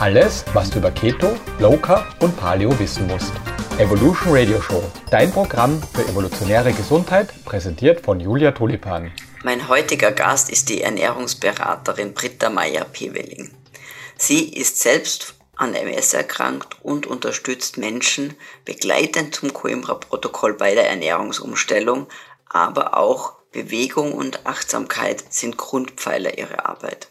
[0.00, 3.32] Alles, was du über Keto, Low Carb und Paleo wissen musst.
[3.78, 4.80] Evolution Radio Show,
[5.10, 9.10] dein Programm für evolutionäre Gesundheit, präsentiert von Julia Tulipan.
[9.42, 13.50] Mein heutiger Gast ist die Ernährungsberaterin Britta Meyer-Peveling.
[14.16, 18.34] Sie ist selbst an MS erkrankt und unterstützt Menschen
[18.64, 22.06] begleitend zum Coimbra-Protokoll bei der Ernährungsumstellung,
[22.48, 27.08] aber auch Bewegung und Achtsamkeit sind Grundpfeiler ihrer Arbeit.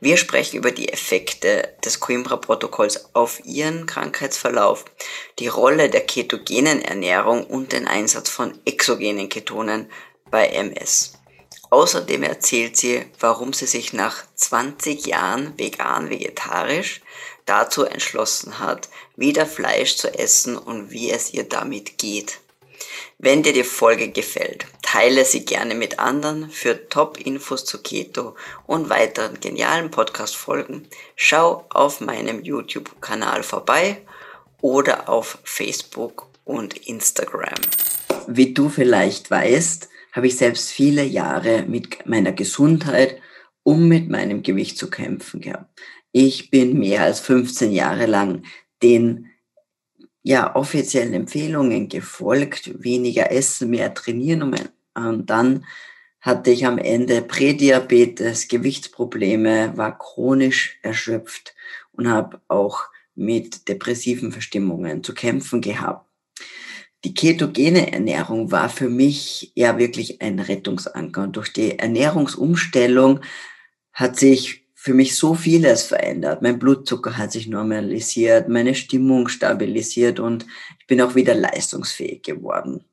[0.00, 4.84] Wir sprechen über die Effekte des Coimbra-Protokolls auf ihren Krankheitsverlauf,
[5.38, 9.90] die Rolle der ketogenen Ernährung und den Einsatz von exogenen Ketonen
[10.30, 11.14] bei MS.
[11.70, 17.00] Außerdem erzählt sie, warum sie sich nach 20 Jahren vegan-vegetarisch
[17.44, 22.40] dazu entschlossen hat, wieder Fleisch zu essen und wie es ihr damit geht.
[23.18, 26.50] Wenn dir die Folge gefällt, teile sie gerne mit anderen.
[26.50, 34.02] Für Top-Infos zu Keto und weiteren genialen Podcast-Folgen schau auf meinem YouTube-Kanal vorbei
[34.60, 37.54] oder auf Facebook und Instagram.
[38.26, 43.20] Wie du vielleicht weißt, habe ich selbst viele Jahre mit meiner Gesundheit
[43.66, 45.68] um mit meinem Gewicht zu kämpfen gehabt.
[46.12, 48.44] Ich bin mehr als 15 Jahre lang
[48.80, 49.26] den
[50.26, 54.54] ja, offiziellen Empfehlungen gefolgt, weniger essen, mehr trainieren
[54.94, 55.64] und dann
[56.20, 61.54] hatte ich am Ende Prädiabetes, Gewichtsprobleme, war chronisch erschöpft
[61.92, 66.06] und habe auch mit depressiven Verstimmungen zu kämpfen gehabt
[67.06, 71.22] die ketogene Ernährung war für mich ja wirklich ein Rettungsanker.
[71.22, 73.20] Und durch die Ernährungsumstellung
[73.92, 76.42] hat sich für mich so vieles verändert.
[76.42, 80.46] Mein Blutzucker hat sich normalisiert, meine Stimmung stabilisiert und
[80.78, 82.84] ich bin auch wieder leistungsfähig geworden.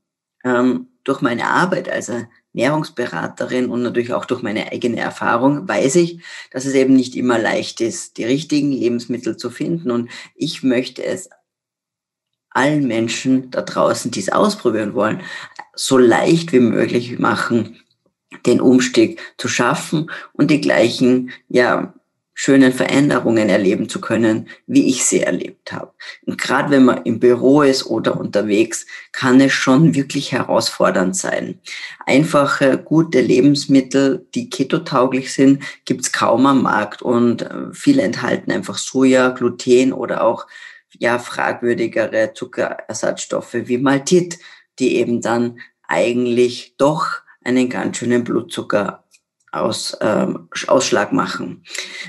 [0.44, 6.24] Ähm, durch meine Arbeit als Ernährungsberaterin und natürlich auch durch meine eigene Erfahrung weiß ich,
[6.50, 9.92] dass es eben nicht immer leicht ist, die richtigen Lebensmittel zu finden.
[9.92, 11.30] Und ich möchte es
[12.50, 15.22] allen Menschen da draußen, die es ausprobieren wollen,
[15.76, 17.83] so leicht wie möglich machen,
[18.46, 21.94] den Umstieg zu schaffen und die gleichen, ja,
[22.36, 25.94] schönen Veränderungen erleben zu können, wie ich sie erlebt habe.
[26.26, 31.60] Und gerade wenn man im Büro ist oder unterwegs, kann es schon wirklich herausfordernd sein.
[32.06, 38.78] Einfache, gute Lebensmittel, die ketotauglich sind, gibt's kaum am Markt und äh, viele enthalten einfach
[38.78, 40.48] Soja, Gluten oder auch
[40.98, 44.40] ja fragwürdigere Zuckerersatzstoffe wie Maltit,
[44.80, 49.04] die eben dann eigentlich doch einen ganz schönen Blutzucker
[49.52, 51.64] aus, ähm, Ausschlag machen.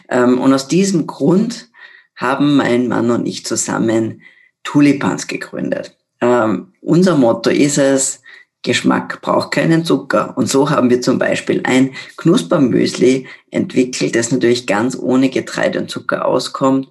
[0.09, 1.69] Ähm, und aus diesem Grund
[2.17, 4.23] haben mein Mann und ich zusammen
[4.63, 5.97] Tulipans gegründet.
[6.21, 8.23] Ähm, unser Motto ist es,
[8.63, 10.37] Geschmack braucht keinen Zucker.
[10.37, 15.91] Und so haben wir zum Beispiel ein Knuspermüsli entwickelt, das natürlich ganz ohne Getreide und
[15.91, 16.89] Zucker auskommt,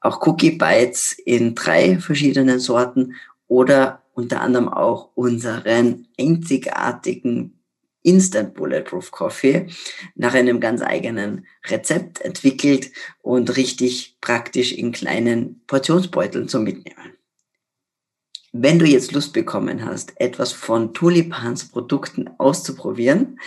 [0.00, 3.14] auch Cookie Bites in drei verschiedenen Sorten
[3.48, 7.57] oder unter anderem auch unseren einzigartigen
[8.02, 9.66] Instant Bulletproof Coffee
[10.14, 12.90] nach einem ganz eigenen Rezept entwickelt
[13.22, 17.18] und richtig praktisch in kleinen Portionsbeuteln zum Mitnehmen.
[18.52, 23.38] Wenn du jetzt Lust bekommen hast, etwas von Tulipans Produkten auszuprobieren,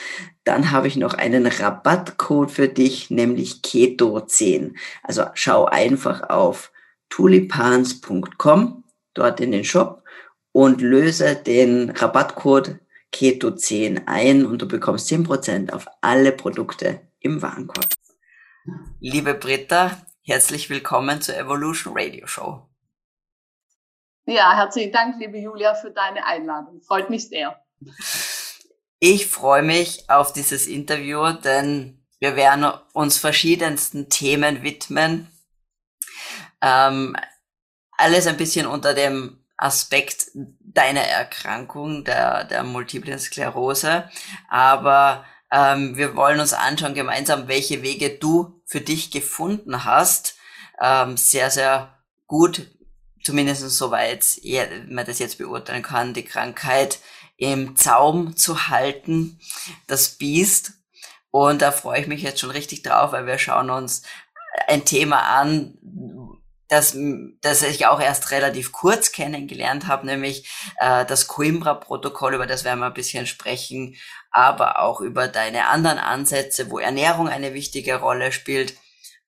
[0.44, 4.75] dann habe ich noch einen Rabattcode für dich, nämlich Keto10.
[5.01, 6.72] Also schau einfach auf
[7.09, 8.83] tulipans.com,
[9.16, 10.03] dort in den Shop
[10.51, 12.79] und löse den Rabattcode
[13.14, 17.90] Keto10 ein und du bekommst 10% auf alle Produkte im Warenkorb.
[19.00, 22.68] Liebe Britta, herzlich willkommen zur Evolution Radio Show.
[24.26, 26.82] Ja, herzlichen Dank, liebe Julia, für deine Einladung.
[26.82, 27.60] Freut mich sehr.
[29.00, 35.28] Ich freue mich auf dieses Interview, denn wir werden uns verschiedensten Themen widmen.
[36.62, 37.16] Ähm,
[37.92, 40.32] alles ein bisschen unter dem Aspekt
[40.74, 44.09] deiner Erkrankung, der, der Multiplen Sklerose.
[44.48, 50.36] Aber ähm, wir wollen uns anschauen gemeinsam, welche Wege du für dich gefunden hast.
[50.81, 51.98] Ähm, sehr, sehr
[52.28, 52.68] gut
[53.24, 54.40] zumindest soweit
[54.88, 57.00] man das jetzt beurteilen kann, die Krankheit
[57.38, 59.40] im Zaum zu halten,
[59.88, 60.74] das Biest.
[61.31, 64.04] Und da freue ich mich jetzt schon richtig drauf, weil wir schauen uns
[64.68, 65.78] ein Thema an,
[66.71, 66.95] das,
[67.41, 72.79] das ich auch erst relativ kurz kennengelernt habe, nämlich äh, das Coimbra-Protokoll, über das werden
[72.79, 73.95] wir ein bisschen sprechen,
[74.31, 78.75] aber auch über deine anderen Ansätze, wo Ernährung eine wichtige Rolle spielt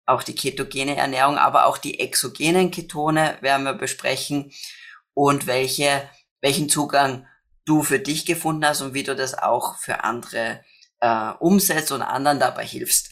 [0.06, 4.52] auch die ketogene Ernährung, aber auch die exogenen Ketone werden wir besprechen
[5.14, 6.10] und welche,
[6.42, 7.28] welchen Zugang
[7.66, 10.64] du für dich gefunden hast und wie du das auch für andere
[11.00, 13.10] äh, umsetzt und anderen dabei hilfst.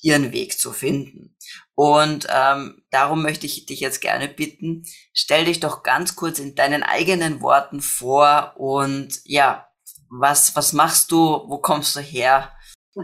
[0.00, 1.34] ihren Weg zu finden.
[1.74, 6.54] Und ähm, darum möchte ich dich jetzt gerne bitten, stell dich doch ganz kurz in
[6.54, 9.68] deinen eigenen Worten vor und ja,
[10.08, 11.18] was, was machst du,
[11.48, 12.50] wo kommst du her?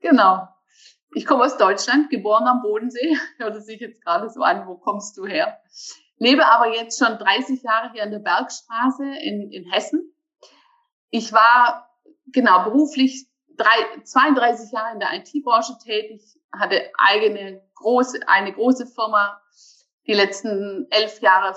[0.00, 0.46] Genau.
[1.16, 3.16] Ich komme aus Deutschland, geboren am Bodensee.
[3.38, 5.58] Hört sich jetzt gerade so an, wo kommst du her?
[6.18, 10.14] Lebe aber jetzt schon 30 Jahre hier in der Bergstraße in, in Hessen.
[11.10, 11.90] Ich war
[12.26, 13.26] genau beruflich
[13.56, 16.22] drei, 32 Jahre in der IT-Branche tätig,
[16.58, 19.40] hatte eigene große, eine große Firma,
[20.06, 21.54] die letzten elf Jahre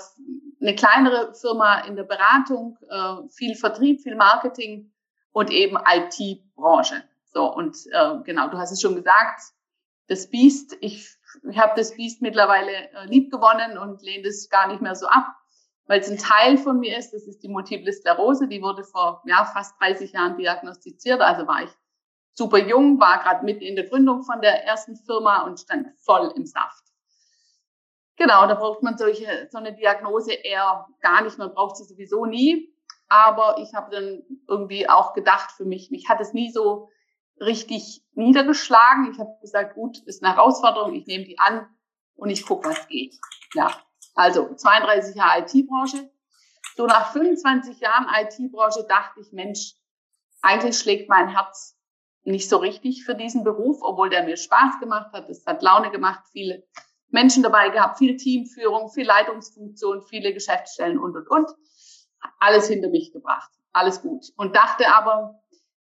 [0.60, 4.92] eine kleinere Firma in der Beratung, äh, viel Vertrieb, viel Marketing
[5.32, 7.02] und eben IT-Branche.
[7.32, 9.40] So, und äh, genau, du hast es schon gesagt,
[10.08, 11.08] das Biest, ich,
[11.48, 15.06] ich habe das Biest mittlerweile äh, lieb gewonnen und lehne es gar nicht mehr so
[15.06, 15.26] ab,
[15.86, 19.22] weil es ein Teil von mir ist, das ist die Multiple Sklerose, die wurde vor
[19.26, 21.70] ja, fast 30 Jahren diagnostiziert, also war ich
[22.40, 26.32] super jung, war gerade mitten in der Gründung von der ersten Firma und stand voll
[26.34, 26.84] im Saft.
[28.16, 32.24] Genau, da braucht man solche, so eine Diagnose eher gar nicht, man braucht sie sowieso
[32.24, 32.74] nie.
[33.08, 36.88] Aber ich habe dann irgendwie auch gedacht für mich, mich hat es nie so
[37.40, 39.12] richtig niedergeschlagen.
[39.12, 41.68] Ich habe gesagt, gut, ist eine Herausforderung, ich nehme die an
[42.14, 43.16] und ich gucke, was geht.
[43.52, 43.70] Ja,
[44.14, 46.10] also 32 Jahre IT-Branche.
[46.74, 49.74] So nach 25 Jahren IT-Branche dachte ich, Mensch,
[50.40, 51.79] eigentlich schlägt mein Herz
[52.22, 55.28] nicht so richtig für diesen Beruf, obwohl der mir Spaß gemacht hat.
[55.28, 56.64] Es hat Laune gemacht, viele
[57.08, 61.50] Menschen dabei gehabt, viel Teamführung, viel Leitungsfunktion, viele Geschäftsstellen und, und, und.
[62.38, 63.50] Alles hinter mich gebracht.
[63.72, 64.26] Alles gut.
[64.36, 65.40] Und dachte aber,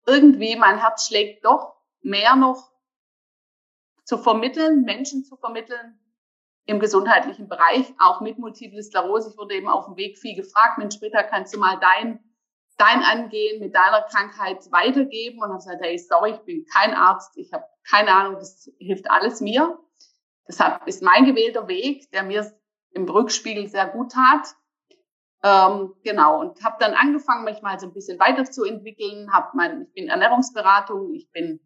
[0.05, 2.71] irgendwie mein Herz schlägt doch mehr noch
[4.03, 5.99] zu vermitteln, Menschen zu vermitteln
[6.65, 9.29] im gesundheitlichen Bereich, auch mit Multiple Sklerose.
[9.31, 12.19] Ich wurde eben auf dem Weg viel gefragt, Mensch, Britta, kannst du mal dein,
[12.77, 15.41] dein Angehen mit deiner Krankheit weitergeben?
[15.41, 19.09] Und habe gesagt, hey, sorry, ich bin kein Arzt, ich habe keine Ahnung, das hilft
[19.09, 19.79] alles mir.
[20.47, 22.51] Deshalb ist mein gewählter Weg, der mir
[22.91, 24.55] im Rückspiegel sehr gut tat.
[25.43, 29.31] Ähm, genau, und habe dann angefangen, mich mal so ein bisschen weiterzuentwickeln.
[29.33, 31.59] Hab mein, ich bin Ernährungsberatung, ich bin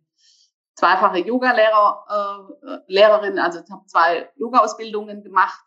[0.76, 2.06] zweifache Yoga-Lehrer,
[2.88, 5.64] äh, also habe zwei Yoga-Ausbildungen gemacht,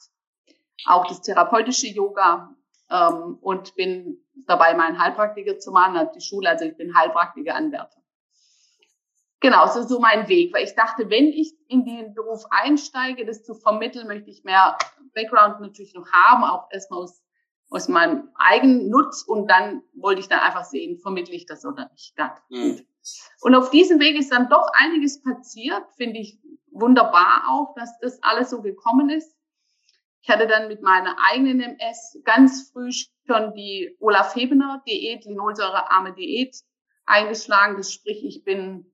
[0.86, 2.54] auch das therapeutische Yoga
[2.90, 8.00] ähm, und bin dabei, meinen Heilpraktiker zu machen, also die Schule, also ich bin Heilpraktiker-Anwärter.
[9.40, 13.44] Genau, so, so mein Weg, weil ich dachte, wenn ich in den Beruf einsteige, das
[13.44, 14.76] zu vermitteln, möchte ich mehr
[15.14, 17.22] Background natürlich noch haben, auch erstmal aus
[17.70, 21.88] aus meinem eigenen Nutz und dann wollte ich dann einfach sehen, vermittle ich das oder
[21.90, 22.14] nicht.
[22.18, 22.80] Ja, mhm.
[23.40, 26.38] Und auf diesem Weg ist dann doch einiges passiert, finde ich
[26.70, 29.34] wunderbar auch, dass das alles so gekommen ist.
[30.20, 32.90] Ich hatte dann mit meiner eigenen MS ganz früh
[33.26, 36.56] schon die Olaf Hebener Diät, linolsäurearme Diät
[37.06, 37.76] eingeschlagen.
[37.76, 38.92] Das sprich, ich bin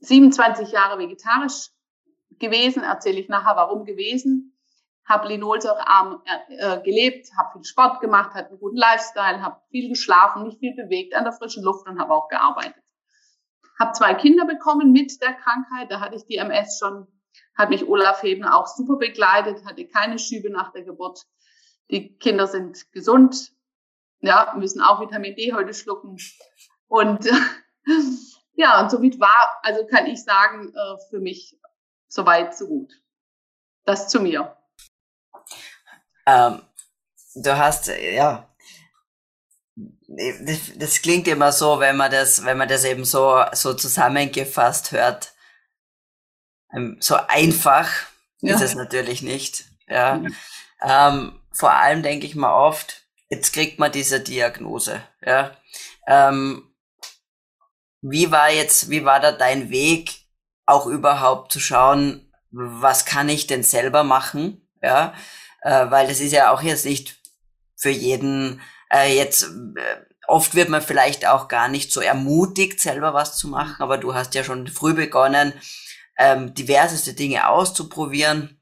[0.00, 1.70] 27 Jahre vegetarisch
[2.38, 4.54] gewesen, erzähle ich nachher warum gewesen
[5.06, 9.88] habe linolsäurearm äh, äh, gelebt, habe viel Sport gemacht, hatte einen guten Lifestyle, habe viel
[9.88, 12.82] geschlafen, mich viel bewegt an der frischen Luft und habe auch gearbeitet.
[13.78, 17.06] Habe zwei Kinder bekommen mit der Krankheit, da hatte ich die MS schon,
[17.56, 21.24] hat mich Olaf Heben auch super begleitet, hatte keine Schübe nach der Geburt.
[21.90, 23.52] Die Kinder sind gesund,
[24.20, 26.16] ja, müssen auch Vitamin D heute schlucken.
[26.88, 27.28] Und
[28.54, 31.58] ja, und somit war, also kann ich sagen, äh, für mich
[32.08, 32.92] soweit, so gut.
[33.84, 34.56] Das zu mir.
[36.26, 36.62] Ähm,
[37.34, 38.48] du hast, ja,
[39.76, 44.92] das, das, klingt immer so, wenn man das, wenn man das eben so, so zusammengefasst
[44.92, 45.33] hört.
[46.74, 47.88] Ähm, so einfach
[48.40, 48.54] ja.
[48.54, 49.64] ist es natürlich nicht.
[49.88, 50.20] Ja.
[50.82, 51.08] ja.
[51.08, 55.02] Ähm, vor allem denke ich mal oft, jetzt kriegt man diese Diagnose.
[55.24, 55.56] Ja.
[56.06, 56.74] Ähm,
[58.02, 60.12] wie war jetzt, wie war da dein Weg,
[60.66, 64.68] auch überhaupt zu schauen, was kann ich denn selber machen?
[64.82, 65.14] Ja
[65.64, 67.16] äh, weil das ist ja auch jetzt nicht
[67.74, 68.60] für jeden
[68.92, 69.96] äh, jetzt äh,
[70.28, 74.14] oft wird man vielleicht auch gar nicht so ermutigt, selber was zu machen, aber du
[74.14, 75.52] hast ja schon früh begonnen,
[76.18, 78.60] ähm, diverseste Dinge auszuprobieren,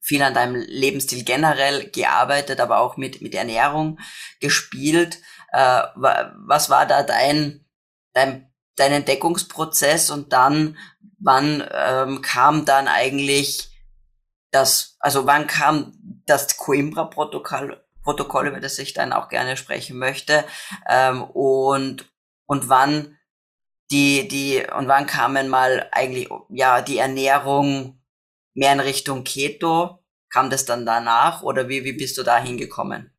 [0.00, 3.98] viel an deinem Lebensstil generell gearbeitet, aber auch mit, mit Ernährung
[4.40, 5.20] gespielt.
[5.52, 7.66] Äh, was war da dein,
[8.14, 10.78] dein, dein Entdeckungsprozess und dann,
[11.18, 13.70] wann ähm, kam dann eigentlich
[14.50, 15.92] das, also wann kam
[16.24, 20.44] das Coimbra-Protokoll, Protokoll, über das ich dann auch gerne sprechen möchte,
[20.88, 22.10] ähm, und,
[22.46, 23.17] und wann
[23.90, 28.02] die, die, und wann kamen mal eigentlich, ja, die Ernährung
[28.54, 30.04] mehr in Richtung Keto?
[30.30, 33.14] Kam das dann danach oder wie, wie bist du da hingekommen?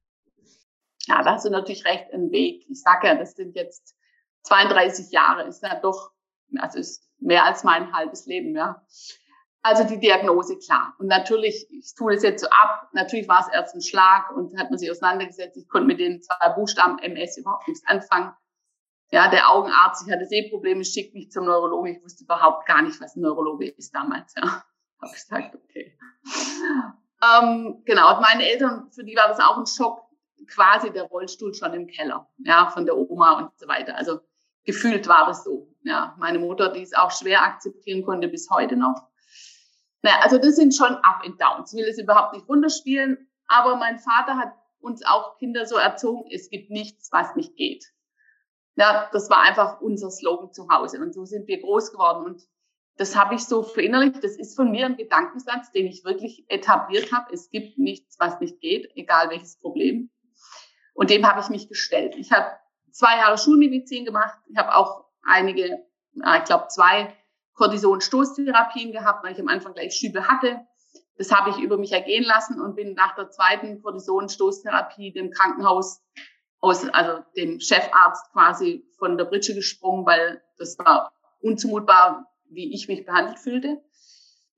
[1.07, 2.65] Ja, da hast du natürlich recht, ein Weg.
[2.69, 3.95] Ich sage ja, das sind jetzt
[4.43, 6.11] 32 Jahre, ist ja doch,
[6.57, 8.85] also ist mehr als mein halbes Leben, ja.
[9.61, 10.93] Also die Diagnose klar.
[10.99, 14.57] Und natürlich, ich tue das jetzt so ab, natürlich war es erst ein Schlag und
[14.57, 15.57] hat man sich auseinandergesetzt.
[15.57, 18.33] Ich konnte mit den zwei Buchstaben MS überhaupt nichts anfangen.
[19.11, 21.95] Ja, der Augenarzt, ich hatte Sehprobleme, schickt mich zum Neurologen.
[21.95, 24.35] Ich wusste überhaupt gar nicht, was ein Neurologe ist damals.
[24.35, 24.63] Ja,
[25.01, 25.97] habe gesagt, okay.
[27.21, 30.03] Ähm, genau, und meine Eltern, für die war das auch ein Schock,
[30.47, 33.95] quasi der Rollstuhl schon im Keller, ja, von der Oma und so weiter.
[33.95, 34.19] Also
[34.63, 35.67] gefühlt war das so.
[35.83, 39.09] Ja, meine Mutter, die es auch schwer akzeptieren konnte bis heute noch.
[40.01, 41.73] Naja, also das sind schon Up and Downs.
[41.73, 46.29] Ich will es überhaupt nicht runterspielen, aber mein Vater hat uns auch Kinder so erzogen,
[46.31, 47.85] es gibt nichts, was nicht geht.
[48.79, 52.41] Ja, das war einfach unser Slogan zu Hause und so sind wir groß geworden und
[52.95, 54.23] das habe ich so verinnerlicht.
[54.23, 57.33] Das ist von mir ein Gedankensatz, den ich wirklich etabliert habe.
[57.33, 60.09] Es gibt nichts, was nicht geht, egal welches Problem.
[60.93, 62.15] Und dem habe ich mich gestellt.
[62.15, 62.57] Ich habe
[62.91, 64.39] zwei Jahre Schulmedizin gemacht.
[64.49, 67.13] Ich habe auch einige, ich glaube zwei
[67.55, 70.61] Cortison-Stoßtherapien gehabt, weil ich am Anfang gleich Schübe hatte.
[71.17, 76.01] Das habe ich über mich ergehen lassen und bin nach der zweiten Cortison-Stoßtherapie dem Krankenhaus
[76.59, 82.87] aus, also dem Chefarzt quasi von der Britsche gesprungen, weil das war unzumutbar, wie ich
[82.87, 83.81] mich behandelt fühlte.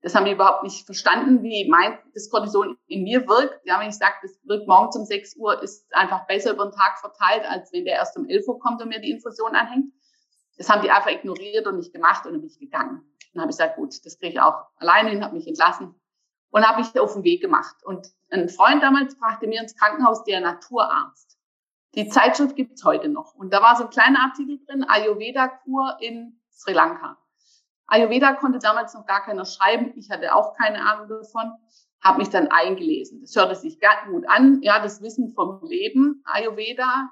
[0.02, 3.60] Das haben die überhaupt nicht verstanden, wie mein, das Cortison in mir wirkt.
[3.64, 6.72] Ja, wenn ich sage, das wirkt morgens um 6 Uhr, ist einfach besser über den
[6.72, 9.92] Tag verteilt, als wenn der erst um 11 Uhr kommt und mir die Infusion anhängt.
[10.58, 13.02] Das haben die einfach ignoriert und nicht gemacht und dann bin ich gegangen.
[13.32, 15.94] Dann habe ich gesagt, gut, das kriege ich auch alleine hin, habe mich entlassen
[16.50, 17.76] und habe mich auf den Weg gemacht.
[17.84, 21.38] Und ein Freund damals brachte mir ins Krankenhaus der Naturarzt.
[21.94, 23.34] Die Zeitschrift gibt's heute noch.
[23.34, 27.18] Und da war so ein kleiner Artikel drin, Ayurveda-Kur in Sri Lanka.
[27.86, 29.92] Ayurveda konnte damals noch gar keiner schreiben.
[29.96, 31.52] Ich hatte auch keine Ahnung davon.
[32.02, 33.20] Habe mich dann eingelesen.
[33.20, 34.62] Das hörte sich gut an.
[34.62, 37.10] Ja, das Wissen vom Leben, Ayurveda,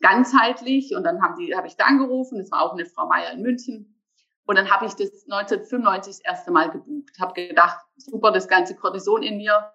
[0.00, 0.96] ganzheitlich.
[0.96, 2.38] Und dann haben die, habe ich da angerufen.
[2.38, 4.02] Das war auch eine Frau Meier in München.
[4.46, 7.12] Und dann habe ich das 1995 das erste Mal gebucht.
[7.20, 9.70] Habe gedacht, super, das ganze Cortison in mir,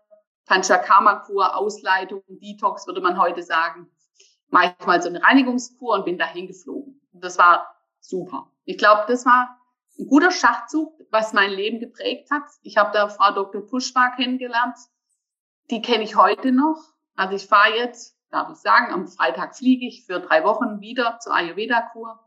[0.48, 3.92] Panchakarma-Kur, Ausleitung, Detox, würde man heute sagen.
[4.52, 7.02] Mache ich mal so eine Reinigungskur und bin dahin geflogen.
[7.14, 8.52] Das war super.
[8.66, 9.58] Ich glaube, das war
[9.98, 12.44] ein guter Schachzug, was mein Leben geprägt hat.
[12.62, 13.66] Ich habe da Frau Dr.
[13.66, 14.78] Puschwa kennengelernt.
[15.70, 16.82] Die kenne ich heute noch.
[17.16, 21.20] Also ich fahre jetzt, darf ich sagen, am Freitag fliege ich für drei Wochen wieder
[21.20, 22.20] zur Ayurveda-Kur.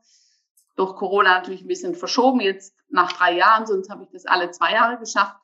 [0.77, 4.51] Durch Corona natürlich ein bisschen verschoben, jetzt nach drei Jahren, sonst habe ich das alle
[4.51, 5.37] zwei Jahre geschafft.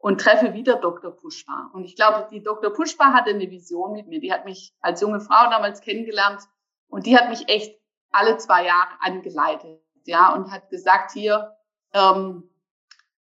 [0.00, 1.10] Und treffe wieder Dr.
[1.10, 1.70] Pushpa.
[1.74, 2.72] Und ich glaube, die Dr.
[2.72, 4.18] Pushpa hatte eine Vision mit mir.
[4.18, 6.42] Die hat mich als junge Frau damals kennengelernt
[6.88, 7.78] und die hat mich echt
[8.10, 11.56] alle zwei Jahre angeleitet ja, und hat gesagt hier
[11.92, 12.50] ähm,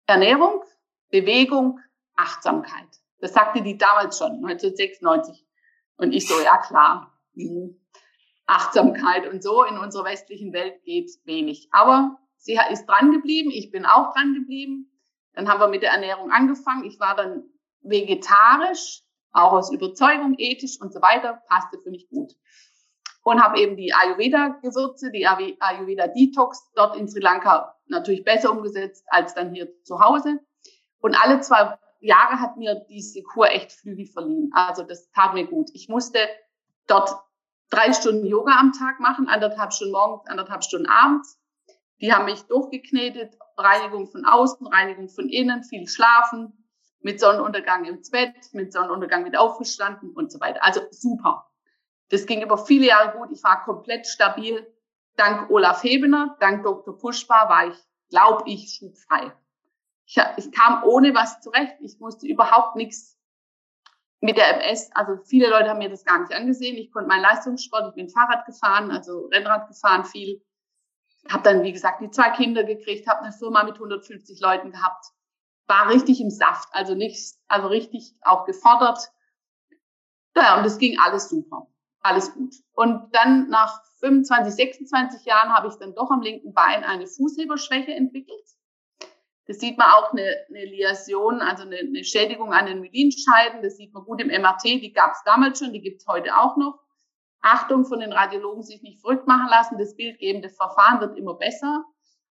[0.06, 0.62] Ernährung,
[1.10, 1.80] Bewegung,
[2.16, 2.88] Achtsamkeit.
[3.20, 5.46] Das sagte die damals schon, 1996.
[5.96, 7.80] Und ich so, ja klar, mhm.
[8.46, 11.68] Achtsamkeit und so in unserer westlichen Welt geht wenig.
[11.70, 14.90] Aber sie ist dran geblieben, ich bin auch dran geblieben.
[15.34, 16.84] Dann haben wir mit der Ernährung angefangen.
[16.84, 17.44] Ich war dann
[17.82, 22.34] vegetarisch, auch aus Überzeugung, ethisch und so weiter, passte für mich gut
[23.24, 29.34] und habe eben die Ayurveda-Gewürze, die Ayurveda-Detox dort in Sri Lanka natürlich besser umgesetzt als
[29.34, 30.40] dann hier zu Hause.
[31.00, 34.50] Und alle zwei Jahre hat mir diese Kur echt Flügel verliehen.
[34.54, 35.70] Also das tat mir gut.
[35.72, 36.18] Ich musste
[36.86, 37.10] dort
[37.70, 41.40] drei Stunden Yoga am Tag machen, anderthalb Stunden morgens, anderthalb Stunden abends.
[42.02, 46.64] Die haben mich durchgeknetet, Reinigung von außen, Reinigung von innen, viel schlafen,
[47.00, 50.64] mit Sonnenuntergang ins Bett, mit Sonnenuntergang wieder aufgestanden und so weiter.
[50.64, 51.50] Also super.
[52.08, 53.30] Das ging über viele Jahre gut.
[53.30, 54.66] Ich war komplett stabil.
[55.16, 56.98] Dank Olaf Hebener, dank Dr.
[56.98, 59.32] Puschpa war ich, glaube ich, schubfrei.
[60.06, 61.76] Ich, ich kam ohne was zurecht.
[61.80, 63.16] Ich musste überhaupt nichts
[64.20, 64.90] mit der MS.
[64.94, 66.76] Also viele Leute haben mir das gar nicht angesehen.
[66.76, 70.42] Ich konnte meinen Leistungssport, ich bin Fahrrad gefahren, also Rennrad gefahren viel.
[71.30, 75.06] Habe dann, wie gesagt, die zwei Kinder gekriegt, habe eine Firma mit 150 Leuten gehabt.
[75.66, 78.98] War richtig im Saft, also nichts, also richtig auch gefordert.
[80.36, 81.68] Ja, und es ging alles super
[82.04, 82.54] alles gut.
[82.74, 87.92] Und dann nach 25, 26 Jahren habe ich dann doch am linken Bein eine Fußheberschwäche
[87.92, 88.44] entwickelt.
[89.46, 93.62] Das sieht man auch eine, eine Liasion, also eine, eine Schädigung an den Myelinscheiden.
[93.62, 94.64] Das sieht man gut im MRT.
[94.64, 96.78] Die gab es damals schon, die gibt es heute auch noch.
[97.44, 99.78] Achtung von den Radiologen, sich nicht verrückt machen lassen.
[99.78, 101.84] Das bildgebende Verfahren wird immer besser.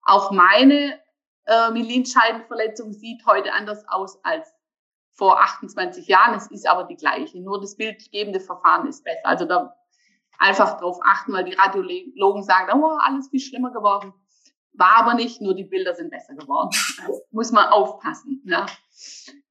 [0.02, 0.98] Auch meine
[1.46, 4.48] äh, Myelinscheidenverletzung sieht heute anders aus als
[5.12, 6.34] vor 28 Jahren.
[6.34, 7.40] Es ist aber die gleiche.
[7.40, 9.26] Nur das bildgebende Verfahren ist besser.
[9.26, 9.74] Also da
[10.38, 14.14] einfach drauf achten, weil die Radiologen sagen, oh, alles viel schlimmer geworden.
[14.72, 16.70] War aber nicht, nur die Bilder sind besser geworden.
[17.32, 18.42] Muss man aufpassen.
[18.46, 18.66] Ja.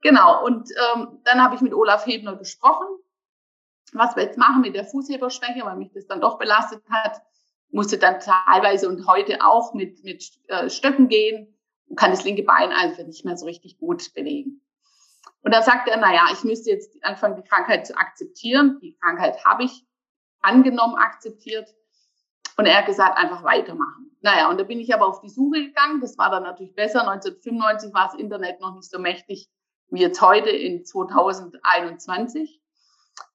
[0.02, 0.46] Genau.
[0.46, 2.88] Und ähm, dann habe ich mit Olaf Hebner gesprochen,
[3.94, 7.22] was wir jetzt machen mit der Fußheberschwäche, weil mich das dann doch belastet hat.
[7.72, 11.56] musste dann teilweise und heute auch mit, mit äh, Stöcken gehen
[11.88, 14.62] und kann das linke Bein einfach nicht mehr so richtig gut bewegen.
[15.42, 18.80] Und dann sagte er, na ja, ich müsste jetzt anfangen, die Krankheit zu akzeptieren.
[18.82, 19.86] Die Krankheit habe ich
[20.42, 21.74] angenommen, akzeptiert.
[22.58, 24.12] Und er hat gesagt, einfach weitermachen.
[24.22, 26.02] Naja, und da bin ich aber auf die Suche gegangen.
[26.02, 27.10] Das war dann natürlich besser.
[27.10, 29.50] 1995 war das Internet noch nicht so mächtig
[29.92, 32.59] wie jetzt heute in 2021.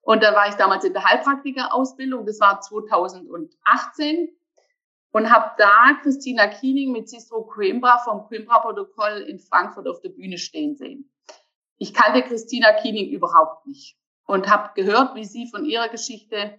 [0.03, 2.27] Und dann war ich damals in der Heilpraktiker-Ausbildung.
[2.27, 4.29] Das war 2018
[5.13, 10.39] und habe da Christina Kiening mit Cicero Coimbra vom Coimbra-Protokoll in Frankfurt auf der Bühne
[10.39, 11.11] stehen sehen.
[11.79, 16.59] Ich kannte Christina Kiening überhaupt nicht und habe gehört, wie sie von ihrer Geschichte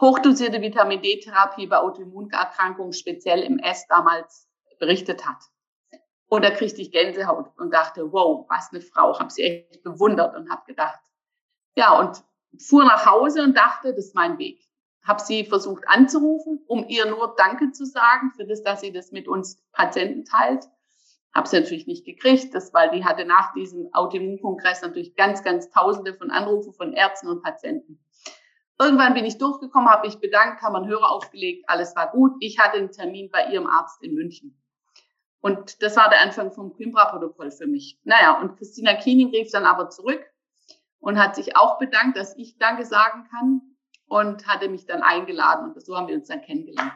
[0.00, 4.48] hochdosierte Vitamin D-Therapie bei Autoimmunerkrankungen, speziell im S damals,
[4.78, 5.42] berichtet hat.
[6.28, 10.34] Und da kriegte ich Gänsehaut und dachte, wow, was eine Frau, habe sie echt bewundert
[10.36, 11.00] und habe gedacht.
[11.76, 12.22] Ja, und
[12.58, 14.66] fuhr nach Hause und dachte, das ist mein Weg
[15.06, 19.12] habe sie versucht anzurufen, um ihr nur Danke zu sagen für das, dass sie das
[19.12, 20.64] mit uns Patienten teilt.
[21.32, 25.70] Habe sie natürlich nicht gekriegt, das, weil die hatte nach diesem Autoimmunkongress natürlich ganz, ganz
[25.70, 28.00] Tausende von Anrufen von Ärzten und Patienten.
[28.78, 32.32] Irgendwann bin ich durchgekommen, habe mich bedankt, haben einen Hörer aufgelegt, alles war gut.
[32.40, 34.60] Ich hatte einen Termin bei ihrem Arzt in München.
[35.40, 38.00] Und das war der Anfang vom Coimbra-Protokoll für mich.
[38.04, 40.20] Naja, und Christina Kiening rief dann aber zurück
[41.00, 43.62] und hat sich auch bedankt, dass ich Danke sagen kann
[44.08, 46.94] und hatte mich dann eingeladen und so haben wir uns dann kennengelernt.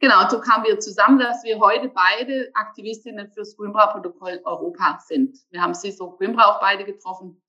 [0.00, 5.36] Genau, so kamen wir zusammen, dass wir heute beide Aktivistinnen fürs Coimbra-Protokoll Europa sind.
[5.50, 7.42] Wir haben Ciso Coimbra auch beide getroffen.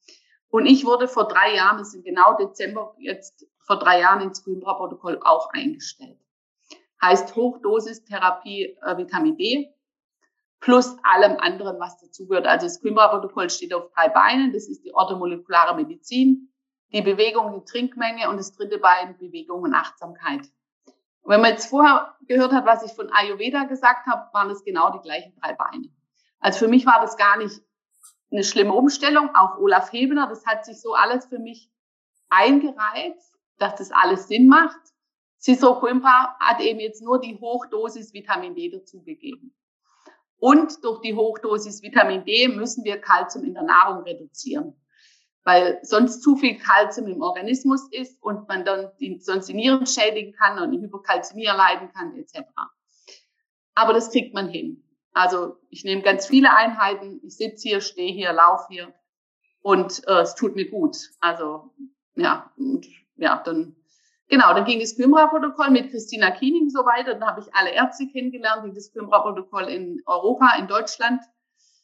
[0.49, 4.43] Und ich wurde vor drei Jahren, das sind genau Dezember jetzt vor drei Jahren ins
[4.43, 6.19] Coimbra-Protokoll auch eingestellt.
[7.01, 9.73] Heißt Hochdosistherapie äh, Vitamin D
[10.61, 12.45] plus allem anderen, was dazugehört.
[12.45, 14.53] Also das Coimbra-Protokoll steht auf drei Beinen.
[14.53, 16.53] Das ist die orthomolekulare Medizin,
[16.93, 20.41] die Bewegung, die Trinkmenge und das dritte Bein, Bewegung und Achtsamkeit.
[21.23, 24.63] Und wenn man jetzt vorher gehört hat, was ich von Ayurveda gesagt habe, waren es
[24.63, 25.89] genau die gleichen drei Beine.
[26.39, 27.61] Also für mich war das gar nicht
[28.31, 29.35] eine schlimme Umstellung.
[29.35, 31.71] Auch Olaf Hebener, das hat sich so alles für mich
[32.29, 34.79] eingereizt, dass das alles Sinn macht.
[35.39, 39.55] Cicero Coimbra hat eben jetzt nur die Hochdosis Vitamin D dazugegeben.
[40.41, 44.75] Und durch die Hochdosis Vitamin D müssen wir Kalzium in der Nahrung reduzieren
[45.43, 49.87] weil sonst zu viel Kalzium im Organismus ist und man dann die, sonst die Nieren
[49.87, 52.41] schädigen kann und Hypokalzämie leiden kann etc.
[53.73, 54.83] Aber das kriegt man hin.
[55.13, 58.93] Also ich nehme ganz viele Einheiten, ich sitze hier, stehe hier, laufe hier
[59.61, 60.97] und äh, es tut mir gut.
[61.19, 61.73] Also
[62.15, 63.75] ja, und, ja, dann
[64.31, 67.13] genau, dann ging das Kümmerer-Protokoll mit Christina Kiening so weiter.
[67.13, 71.21] Dann habe ich alle Ärzte kennengelernt, die das Kümmerer-Protokoll in Europa, in Deutschland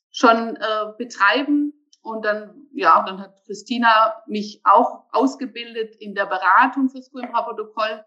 [0.10, 6.90] schon äh, betreiben und dann, ja, dann hat Christina mich auch ausgebildet in der Beratung
[6.90, 8.04] fürs Coimbra-Protokoll.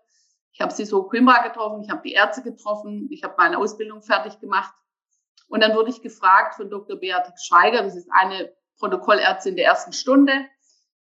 [0.53, 4.03] Ich habe sie so Coimbra getroffen, ich habe die Ärzte getroffen, ich habe meine Ausbildung
[4.03, 4.73] fertig gemacht.
[5.49, 6.97] Und dann wurde ich gefragt von Dr.
[6.97, 10.33] Beatrix Schweiger, das ist eine Protokollärztin der ersten Stunde,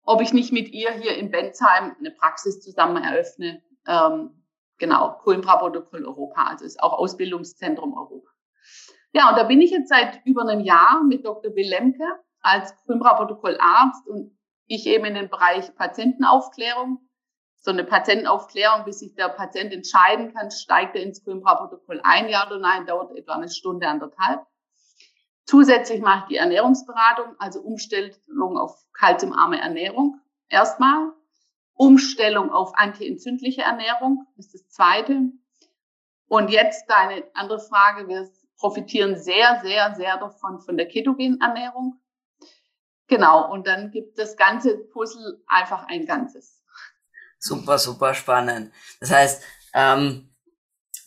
[0.05, 3.63] ob ich nicht mit ihr hier in Bensheim eine Praxis zusammen eröffne.
[3.87, 4.45] Ähm,
[4.79, 8.29] genau, Coimbra-Protokoll Europa, also ist auch Ausbildungszentrum Europa.
[9.13, 11.53] Ja, und da bin ich jetzt seit über einem Jahr mit Dr.
[11.53, 12.05] Bill Lemke
[12.41, 14.37] als Coimbra-Protokollarzt und
[14.67, 16.99] ich eben in den Bereich Patientenaufklärung.
[17.57, 22.47] So eine Patientenaufklärung, bis sich der Patient entscheiden kann, steigt er ins Coimbra-Protokoll ein, ja
[22.47, 24.45] oder nein, dauert etwa eine Stunde, anderthalb.
[25.45, 31.13] Zusätzlich mache ich die Ernährungsberatung, also Umstellung auf kalziumarme Ernährung erstmal.
[31.75, 35.33] Umstellung auf antientzündliche Ernährung ist das zweite.
[36.27, 38.09] Und jetzt deine andere Frage.
[38.09, 42.01] Wir profitieren sehr, sehr, sehr davon von der ketogenen Ernährung.
[43.09, 46.63] Genau, und dann gibt das ganze Puzzle einfach ein Ganzes.
[47.39, 48.73] Super, super spannend.
[49.01, 49.43] Das heißt,
[49.75, 50.35] ähm,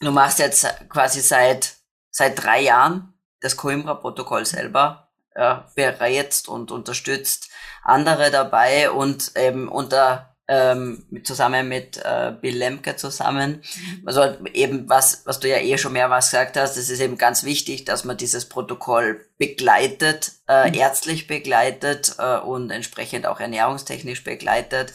[0.01, 1.77] du machst jetzt quasi seit,
[2.11, 3.14] seit drei Jahren
[3.45, 7.49] das Coimbra-Protokoll selber, äh, berätst und unterstützt
[7.83, 13.63] andere dabei und eben unter ähm, zusammen mit äh, Bill Lemke zusammen.
[13.63, 14.03] Mhm.
[14.05, 17.43] Also eben was, was du ja eh schon mehrmals gesagt hast, es ist eben ganz
[17.43, 20.75] wichtig, dass man dieses Protokoll begleitet, äh, mhm.
[20.75, 24.93] ärztlich begleitet äh, und entsprechend auch ernährungstechnisch begleitet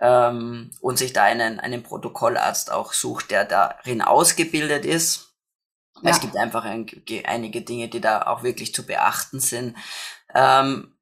[0.00, 5.31] ähm, und sich da einen, einen Protokollarzt auch sucht, der darin ausgebildet ist.
[6.02, 6.10] Ja.
[6.10, 6.86] Es gibt einfach ein,
[7.24, 9.76] einige Dinge, die da auch wirklich zu beachten sind.
[10.34, 10.94] Ähm,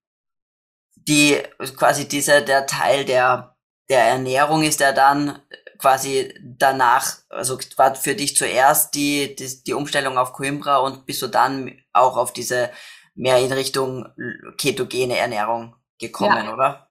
[0.96, 1.38] die
[1.76, 3.56] quasi dieser der Teil der
[3.90, 5.40] der Ernährung ist ja dann
[5.76, 11.20] quasi danach, also war für dich zuerst die, die, die Umstellung auf Coimbra und bist
[11.22, 12.70] du dann auch auf diese
[13.14, 14.06] mehr in Richtung
[14.56, 16.52] ketogene Ernährung gekommen, ja.
[16.52, 16.90] oder?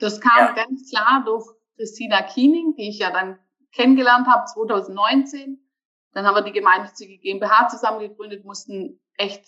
[0.00, 0.52] Das kam ja.
[0.52, 1.44] ganz klar durch
[1.76, 3.38] Christina Kiening, die ich ja dann
[3.72, 5.67] kennengelernt habe, 2019.
[6.12, 9.44] Dann haben wir die gemeinnützige GmbH zusammen gegründet, mussten echt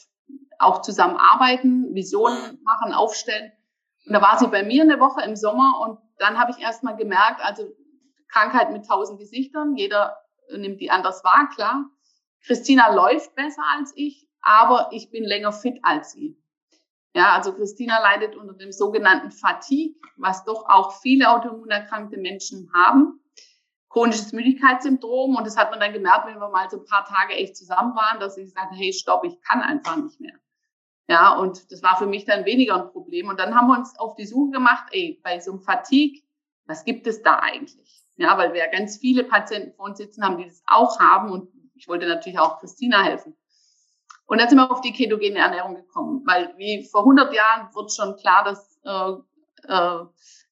[0.59, 3.53] auch zusammen arbeiten, Visionen machen, aufstellen.
[4.07, 6.83] Und da war sie bei mir eine Woche im Sommer und dann habe ich erst
[6.83, 7.65] mal gemerkt, also
[8.29, 10.17] Krankheit mit tausend Gesichtern, jeder
[10.51, 11.85] nimmt die anders wahr, klar.
[12.45, 16.37] Christina läuft besser als ich, aber ich bin länger fit als sie.
[17.15, 23.21] Ja, also Christina leidet unter dem sogenannten Fatigue, was doch auch viele autoimmunerkrankte Menschen haben.
[23.91, 25.37] Chronisches Müdigkeitssyndrom.
[25.37, 27.95] Und das hat man dann gemerkt, wenn wir mal so ein paar Tage echt zusammen
[27.95, 30.35] waren, dass ich gesagt hey, stopp, ich kann einfach nicht mehr.
[31.09, 33.29] Ja, und das war für mich dann weniger ein Problem.
[33.29, 36.23] Und dann haben wir uns auf die Suche gemacht, ey, bei so einem Fatigue,
[36.67, 38.05] was gibt es da eigentlich?
[38.17, 41.33] Ja, weil wir ja ganz viele Patienten vor uns sitzen haben, die das auch haben.
[41.33, 43.37] Und ich wollte natürlich auch Christina helfen.
[44.27, 47.93] Und dann sind wir auf die ketogene Ernährung gekommen, weil wie vor 100 Jahren wird
[47.93, 49.15] schon klar, dass äh,
[49.67, 50.05] äh,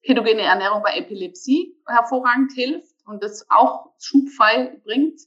[0.03, 5.21] ketogene Ernährung bei Epilepsie hervorragend hilft und das auch schubfrei bringt.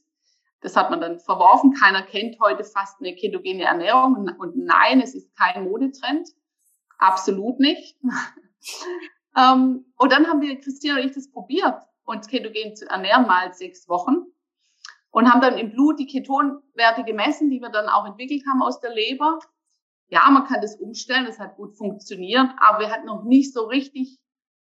[0.60, 1.74] Das hat man dann verworfen.
[1.74, 4.30] Keiner kennt heute fast eine ketogene Ernährung.
[4.38, 6.28] Und nein, es ist kein Modetrend.
[6.98, 7.98] Absolut nicht.
[9.36, 13.52] ähm, und dann haben wir, Christina und ich, das probiert, uns ketogen zu ernähren, mal
[13.52, 14.26] sechs Wochen
[15.12, 18.80] und haben dann im Blut die Ketonwerte gemessen, die wir dann auch entwickelt haben aus
[18.80, 19.38] der Leber.
[20.08, 23.64] Ja, man kann das umstellen, das hat gut funktioniert, aber wir hatten noch nicht so
[23.64, 24.18] richtig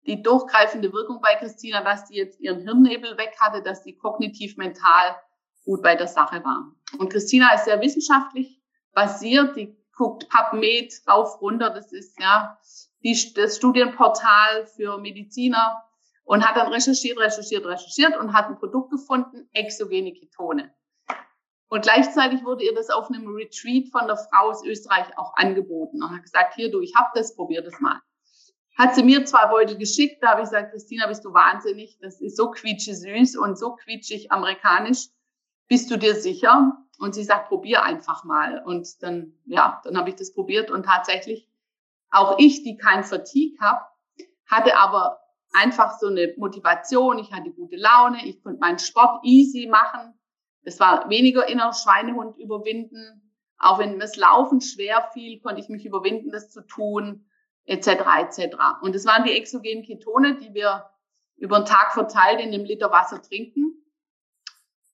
[0.06, 4.56] die durchgreifende Wirkung bei Christina, dass die jetzt ihren Hirnnebel weg hatte, dass die kognitiv
[4.56, 5.16] mental
[5.64, 6.72] gut bei der Sache war.
[6.98, 8.60] Und Christina ist sehr wissenschaftlich
[8.92, 12.58] basiert, die guckt PubMed rauf runter, das ist ja
[13.04, 15.84] die, das Studienportal für Mediziner
[16.24, 20.72] und hat dann recherchiert, recherchiert, recherchiert und hat ein Produkt gefunden, exogene Ketone.
[21.68, 26.02] Und gleichzeitig wurde ihr das auf einem Retreat von der Frau aus Österreich auch angeboten
[26.02, 28.00] und hat gesagt, hier du, ich hab das, probier das mal.
[28.80, 32.18] Hat sie mir zwei Beutel geschickt, da habe ich gesagt, Christina, bist du wahnsinnig, das
[32.22, 35.08] ist so quietschig süß und so quietschig amerikanisch.
[35.68, 36.78] Bist du dir sicher?
[36.98, 38.62] Und sie sagt, probier einfach mal.
[38.64, 41.46] Und dann, ja, dann habe ich das probiert und tatsächlich
[42.10, 43.84] auch ich, die kein Fatigue habe,
[44.46, 45.20] hatte aber
[45.52, 47.18] einfach so eine Motivation.
[47.18, 50.18] Ich hatte gute Laune, ich konnte meinen Sport easy machen.
[50.62, 53.30] Es war weniger inner Schweinehund überwinden.
[53.58, 57.26] Auch wenn mir das Laufen schwer fiel, konnte ich mich überwinden, das zu tun,
[57.64, 57.88] etc.
[58.18, 58.56] etc.
[58.82, 60.90] Und es waren die exogenen Ketone, die wir
[61.36, 63.74] über den Tag verteilt in einem Liter Wasser trinken.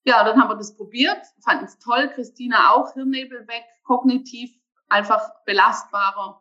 [0.05, 2.09] Ja, dann haben wir das probiert, fanden es toll.
[2.14, 4.50] Christina auch, Hirnnebel weg, kognitiv
[4.88, 6.40] einfach belastbarer.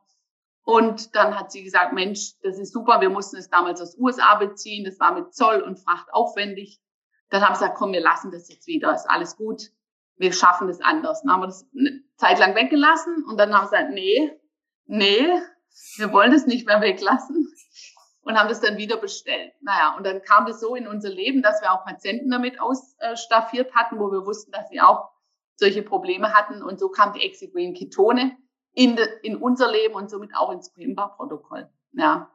[0.63, 4.35] Und dann hat sie gesagt, Mensch, das ist super, wir mussten es damals aus USA
[4.35, 6.81] beziehen, das war mit Zoll und Fracht aufwendig.
[7.29, 9.71] Dann haben sie gesagt, komm, wir lassen das jetzt wieder, ist alles gut,
[10.17, 11.21] wir schaffen das anders.
[11.21, 14.39] Dann haben wir das eine Zeit lang weggelassen und dann haben sie gesagt, nee,
[14.85, 15.27] nee,
[15.97, 17.53] wir wollen das nicht mehr weglassen
[18.21, 19.53] und haben das dann wieder bestellt.
[19.61, 23.73] Naja, und dann kam das so in unser Leben, dass wir auch Patienten damit ausstaffiert
[23.75, 25.09] hatten, wo wir wussten, dass sie auch
[25.55, 28.35] solche Probleme hatten und so kam die Exiguin Ketone
[28.73, 31.69] in, de, in unser Leben und somit auch ins Coimbra-Protokoll.
[31.93, 32.29] Ja.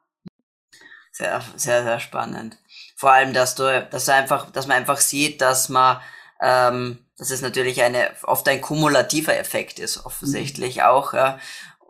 [1.12, 2.56] Sehr, sehr, sehr spannend.
[2.96, 6.00] Vor allem, dass du, dass du einfach, dass man einfach sieht, dass man,
[6.40, 10.82] ähm, dass es natürlich eine, oft ein kumulativer Effekt ist, offensichtlich mhm.
[10.82, 11.38] auch, ja.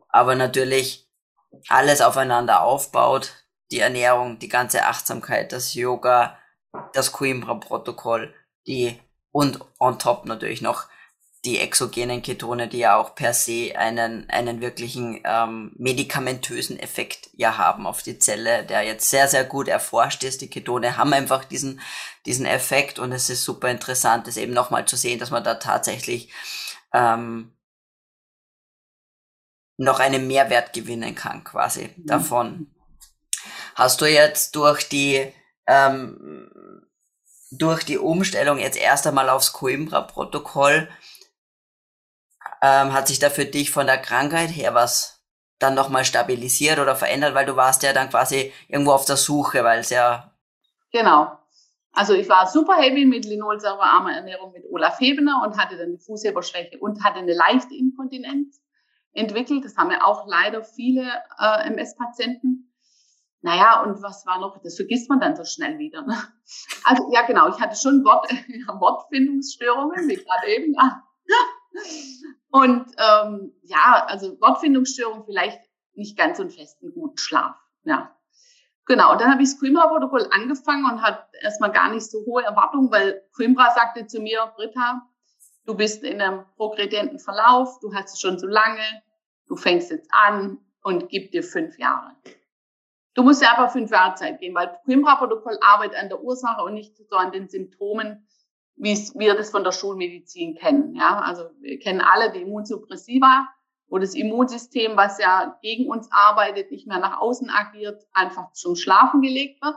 [0.08, 1.10] Aber natürlich
[1.68, 3.32] alles aufeinander aufbaut,
[3.70, 6.38] die Ernährung, die ganze Achtsamkeit, das Yoga,
[6.92, 8.34] das Coimbra-Protokoll,
[8.66, 9.00] die,
[9.32, 10.86] und on top natürlich noch
[11.44, 17.56] die exogenen Ketone, die ja auch per se einen, einen wirklichen ähm, medikamentösen Effekt ja
[17.56, 20.42] haben auf die Zelle, der jetzt sehr, sehr gut erforscht ist.
[20.42, 21.80] Die Ketone haben einfach diesen,
[22.26, 25.54] diesen Effekt und es ist super interessant, das eben nochmal zu sehen, dass man da
[25.54, 26.30] tatsächlich
[26.92, 27.54] ähm,
[29.80, 32.06] noch einen Mehrwert gewinnen kann, quasi mhm.
[32.06, 32.70] davon.
[33.74, 35.32] Hast du jetzt durch die
[35.66, 36.84] ähm,
[37.50, 40.88] durch die Umstellung jetzt erst einmal aufs Coimbra-Protokoll
[42.62, 45.24] ähm, hat sich da für dich von der Krankheit her was
[45.58, 49.62] dann nochmal stabilisiert oder verändert, weil du warst ja dann quasi irgendwo auf der Suche,
[49.62, 50.34] weil es ja...
[50.90, 51.36] Genau.
[51.92, 55.98] Also ich war super happy mit linolsäurearmer Ernährung mit Olaf Hebener und hatte dann die
[55.98, 58.60] Fußheberschwäche und hatte eine leichte Inkontinenz
[59.12, 59.64] entwickelt.
[59.64, 62.73] Das haben ja auch leider viele äh, MS-Patienten.
[63.42, 64.61] Naja, und was war noch?
[64.62, 66.03] Das vergisst man dann so schnell wieder.
[66.03, 66.16] Ne?
[66.85, 68.29] Also ja, genau, ich hatte schon Wort,
[68.81, 70.75] Wortfindungsstörungen, wie gerade eben.
[70.75, 71.05] Ja.
[72.51, 75.61] Und ähm, ja, also Wortfindungsstörung vielleicht
[75.94, 77.55] nicht ganz so einen festen guten Schlaf.
[77.85, 78.16] Ja.
[78.87, 82.42] Genau, und dann habe ich das Coimbra-Protokoll angefangen und hat erstmal gar nicht so hohe
[82.42, 85.03] Erwartungen, weil Coimbra sagte zu mir, Britta,
[85.70, 88.83] du bist in einem progredienten Verlauf, du hast es schon so lange,
[89.46, 92.16] du fängst jetzt an und gib dir fünf Jahre.
[93.14, 96.74] Du musst ja einfach fünf Jahre Zeit geben, weil Coimbra-Protokoll arbeitet an der Ursache und
[96.74, 98.26] nicht so an den Symptomen,
[98.74, 100.96] wie wir das von der Schulmedizin kennen.
[100.96, 103.46] Ja, also wir kennen alle die Immunsuppressiva,
[103.87, 108.74] wo das Immunsystem, was ja gegen uns arbeitet, nicht mehr nach außen agiert, einfach zum
[108.74, 109.76] Schlafen gelegt wird.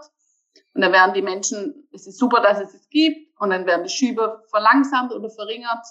[0.74, 3.84] Und dann werden die Menschen, es ist super, dass es es gibt, und dann werden
[3.84, 5.86] die Schübe verlangsamt oder verringert.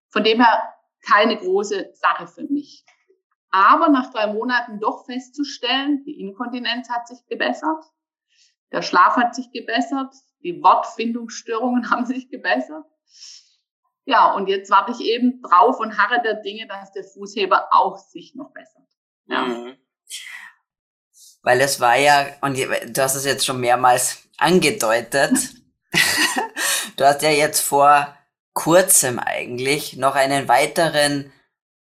[0.10, 0.76] Von dem her
[1.08, 2.84] keine große Sache für mich.
[3.50, 7.86] Aber nach drei Monaten doch festzustellen, die Inkontinenz hat sich gebessert,
[8.74, 12.84] der Schlaf hat sich gebessert, die Wortfindungsstörungen haben sich gebessert.
[14.04, 17.98] Ja, und jetzt warte ich eben drauf und harre der Dinge, dass der Fußheber auch
[17.98, 18.88] sich noch bessert.
[19.28, 19.46] Ja.
[19.46, 19.78] Mhm.
[21.42, 25.32] Weil es war ja, und du hast es jetzt schon mehrmals angedeutet,
[26.98, 28.16] du hast ja jetzt vor
[28.54, 31.32] kurzem eigentlich noch einen weiteren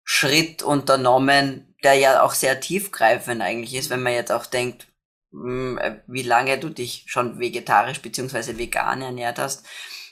[0.04, 4.88] Schritt unternommen, der ja auch sehr tiefgreifend eigentlich ist, wenn man jetzt auch denkt,
[5.32, 9.65] hm, äh, wie lange du dich schon vegetarisch beziehungsweise vegan ernährt hast.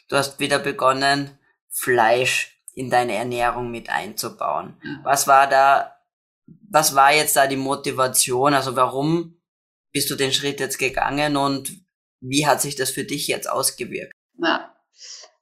[0.08, 1.38] Du hast wieder begonnen,
[1.72, 4.82] Fleisch in deine Ernährung mit einzubauen.
[5.04, 5.96] Was war da,
[6.70, 8.54] was war jetzt da die Motivation?
[8.54, 9.40] Also warum
[9.92, 11.72] bist du den Schritt jetzt gegangen und
[12.22, 14.14] wie hat sich das für dich jetzt ausgewirkt?
[14.38, 14.76] Ja.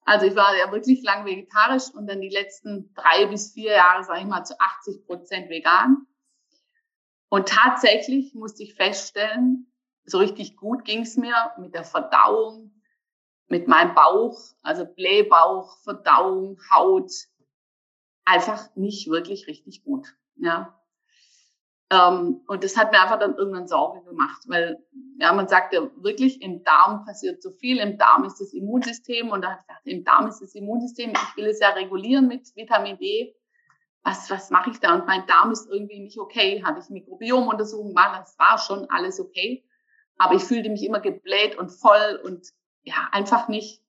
[0.05, 4.03] Also ich war ja wirklich lang vegetarisch und dann die letzten drei bis vier Jahre,
[4.03, 6.07] sage ich mal, zu 80 Prozent vegan.
[7.29, 9.71] Und tatsächlich musste ich feststellen,
[10.05, 12.71] so richtig gut ging es mir mit der Verdauung,
[13.47, 17.11] mit meinem Bauch, also Blähbauch, Verdauung, Haut,
[18.23, 20.07] einfach nicht wirklich richtig gut.
[20.35, 20.79] Ja.
[21.89, 24.77] Ähm, und das hat mir einfach dann irgendwann Sorge gemacht, weil
[25.19, 29.29] ja, man sagt ja wirklich, im Darm passiert so viel, im Darm ist das Immunsystem
[29.29, 32.53] und da hat gesagt, im Darm ist das Immunsystem, ich will es ja regulieren mit
[32.55, 33.35] Vitamin D.
[34.03, 34.95] Was, was mache ich da?
[34.95, 36.63] Und mein Darm ist irgendwie nicht okay.
[36.63, 39.65] Hatte ich Mikrobiomuntersuchungen gemacht, das war schon alles okay.
[40.17, 42.47] Aber ich fühlte mich immer gebläht und voll und
[42.83, 43.83] ja, einfach nicht,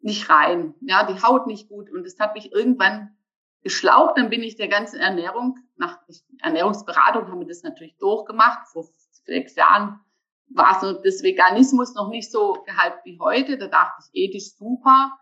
[0.00, 0.74] nicht rein.
[0.80, 1.90] Ja, die Haut nicht gut.
[1.90, 3.16] Und das hat mich irgendwann
[3.62, 4.18] geschlaucht.
[4.18, 5.98] Dann bin ich der ganzen Ernährung, nach
[6.40, 8.68] Ernährungsberatung haben wir das natürlich durchgemacht.
[8.68, 8.88] Vor
[9.24, 10.00] sechs Jahren
[10.48, 13.58] war so das Veganismus noch nicht so gehypt wie heute.
[13.58, 15.12] Da dachte ich, ethisch super.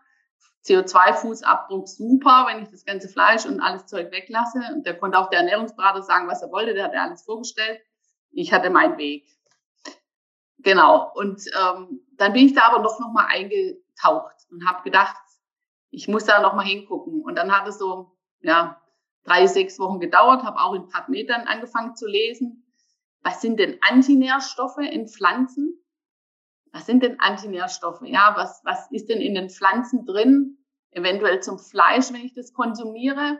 [0.65, 4.61] CO2-Fußabdruck super, wenn ich das ganze Fleisch und alles Zeug weglasse.
[4.73, 6.73] Und da konnte auch der Ernährungsberater sagen, was er wollte.
[6.73, 7.79] Der hat ja alles vorgestellt.
[8.31, 9.25] Ich hatte meinen Weg.
[10.59, 11.11] Genau.
[11.15, 15.17] Und ähm, dann bin ich da aber doch noch mal eingetaucht und habe gedacht,
[15.89, 17.23] ich muss da noch mal hingucken.
[17.23, 18.81] Und dann hat es so ja
[19.23, 22.65] drei, sechs Wochen gedauert, habe auch in Padmetern angefangen zu lesen.
[23.23, 25.77] Was sind denn Antinährstoffe in Pflanzen?
[26.71, 28.01] Was sind denn Antinährstoffe?
[28.03, 30.57] Ja, was, was ist denn in den Pflanzen drin?
[30.91, 33.39] Eventuell zum Fleisch, wenn ich das konsumiere.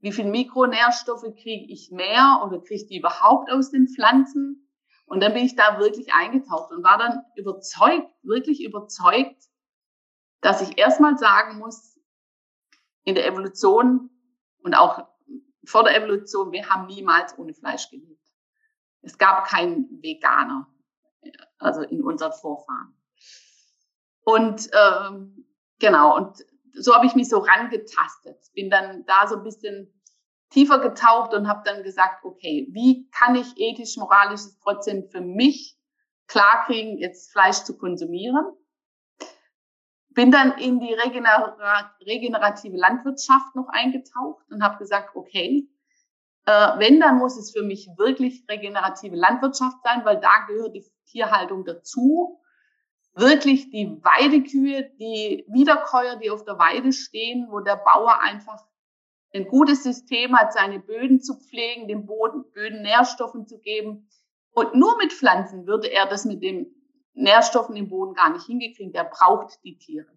[0.00, 4.68] Wie viel Mikronährstoffe kriege ich mehr oder kriege ich die überhaupt aus den Pflanzen?
[5.06, 9.44] Und dann bin ich da wirklich eingetaucht und war dann überzeugt, wirklich überzeugt,
[10.40, 11.98] dass ich erstmal sagen muss,
[13.04, 14.10] in der Evolution
[14.62, 15.06] und auch
[15.64, 18.20] vor der Evolution, wir haben niemals ohne Fleisch gelebt.
[19.02, 20.66] Es gab keinen Veganer,
[21.58, 22.94] also in unseren Vorfahren.
[24.24, 25.46] Und ähm,
[25.78, 26.44] genau, und
[26.74, 28.38] so habe ich mich so rangetastet.
[28.54, 29.92] Bin dann da so ein bisschen
[30.50, 35.20] tiefer getaucht und habe dann gesagt, okay, wie kann ich ethisch, moralisch es trotzdem für
[35.20, 35.78] mich
[36.28, 38.44] klarkriegen, jetzt Fleisch zu konsumieren?
[40.14, 45.68] Bin dann in die regenerative Landwirtschaft noch eingetaucht und habe gesagt, okay,
[46.44, 50.84] äh, wenn, dann muss es für mich wirklich regenerative Landwirtschaft sein, weil da gehört die
[51.06, 52.40] Tierhaltung dazu.
[53.14, 58.64] Wirklich die Weidekühe, die Wiederkäuer, die auf der Weide stehen, wo der Bauer einfach
[59.34, 64.08] ein gutes System hat, seine Böden zu pflegen, den Boden, Böden Nährstoffen zu geben.
[64.52, 66.66] Und nur mit Pflanzen würde er das mit dem
[67.14, 68.94] Nährstoffen im Boden gar nicht hingekriegt.
[68.94, 70.10] Der braucht die Tiere.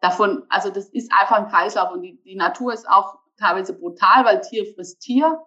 [0.00, 4.24] Davon, also das ist einfach ein Kreislauf und die, die Natur ist auch teilweise brutal,
[4.24, 5.42] weil Tier frisst Tier.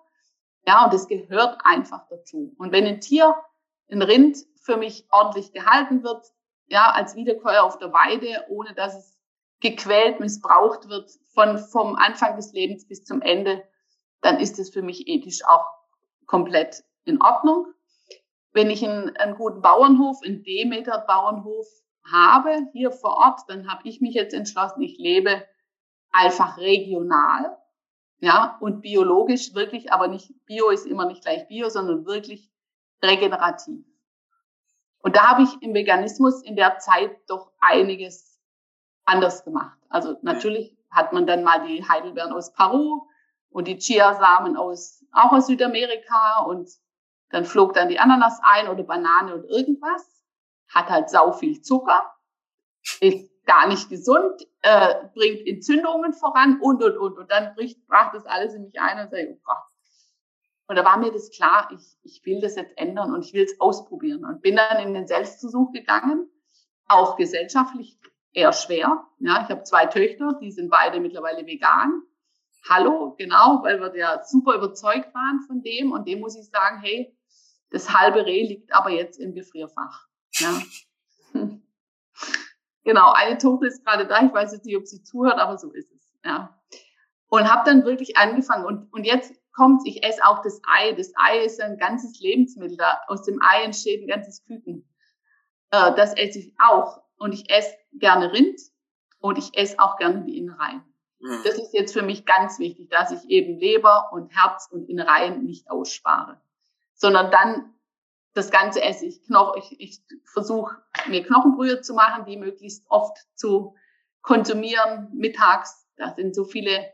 [0.65, 2.53] Ja, und das gehört einfach dazu.
[2.57, 3.35] Und wenn ein Tier,
[3.89, 6.25] ein Rind für mich ordentlich gehalten wird,
[6.67, 9.17] ja, als Wiederkäuer auf der Weide, ohne dass es
[9.61, 13.63] gequält, missbraucht wird, von, vom Anfang des Lebens bis zum Ende,
[14.21, 15.65] dann ist es für mich ethisch auch
[16.25, 17.67] komplett in Ordnung.
[18.57, 21.67] Wenn ich einen, einen guten Bauernhof, einen Demeter-Bauernhof
[22.11, 25.45] habe hier vor Ort, dann habe ich mich jetzt entschlossen, ich lebe
[26.09, 27.55] einfach regional,
[28.19, 32.51] ja, und biologisch wirklich, aber nicht, Bio ist immer nicht gleich Bio, sondern wirklich
[33.03, 33.85] regenerativ.
[35.03, 38.41] Und da habe ich im Veganismus in der Zeit doch einiges
[39.05, 39.77] anders gemacht.
[39.87, 43.05] Also natürlich hat man dann mal die Heidelbeeren aus Peru
[43.51, 46.67] und die Chiasamen aus, auch aus Südamerika und
[47.29, 50.23] dann flog dann die Ananas ein oder Banane und irgendwas.
[50.69, 52.13] Hat halt sau viel Zucker,
[52.99, 57.17] ist gar nicht gesund, äh, bringt Entzündungen voran und, und, und.
[57.17, 59.57] Und dann bricht, brach das alles in mich ein und sage, oh Gott.
[60.67, 63.45] Und da war mir das klar, ich, ich will das jetzt ändern und ich will
[63.45, 64.25] es ausprobieren.
[64.25, 66.29] Und bin dann in den Selbstversuch gegangen,
[66.87, 67.97] auch gesellschaftlich
[68.33, 69.07] eher schwer.
[69.19, 72.03] Ja, ich habe zwei Töchter, die sind beide mittlerweile vegan.
[72.69, 75.93] Hallo, genau, weil wir ja super überzeugt waren von dem.
[75.93, 77.16] Und dem muss ich sagen, hey,
[77.69, 80.07] das halbe Reh liegt aber jetzt im Gefrierfach.
[80.33, 80.61] Ja.
[82.83, 84.23] genau, eine Tochter ist gerade da.
[84.23, 86.13] Ich weiß jetzt nicht, ob sie zuhört, aber so ist es.
[86.23, 86.57] Ja.
[87.29, 88.65] Und habe dann wirklich angefangen.
[88.65, 90.93] Und, und jetzt kommt, ich esse auch das Ei.
[90.93, 92.77] Das Ei ist ein ganzes Lebensmittel.
[92.77, 94.87] Da, aus dem Ei entsteht ein ganzes Küken.
[95.71, 97.01] Äh, das esse ich auch.
[97.17, 98.59] Und ich esse gerne Rind
[99.19, 100.83] und ich esse auch gerne die Innereien.
[101.19, 101.41] Mhm.
[101.43, 105.43] Das ist jetzt für mich ganz wichtig, dass ich eben Leber und Herz und Innereien
[105.43, 106.39] nicht ausspare,
[106.97, 107.73] sondern dann
[108.33, 109.23] das Ganze esse ich.
[109.23, 110.75] Knoch, ich, ich versuche
[111.07, 113.75] mir Knochenbrühe zu machen, die möglichst oft zu
[114.21, 115.87] konsumieren mittags.
[115.95, 116.91] Da sind so viele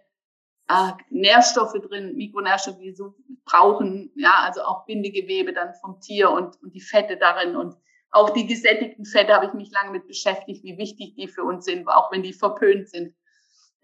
[0.70, 6.62] äh, Nährstoffe drin, Mikronährstoffe, die so brauchen, ja, also auch Bindegewebe dann vom Tier und,
[6.62, 7.76] und die Fette darin und
[8.12, 11.66] auch die gesättigten Fette habe ich mich lange mit beschäftigt, wie wichtig die für uns
[11.66, 13.16] sind, auch wenn die verpönt sind.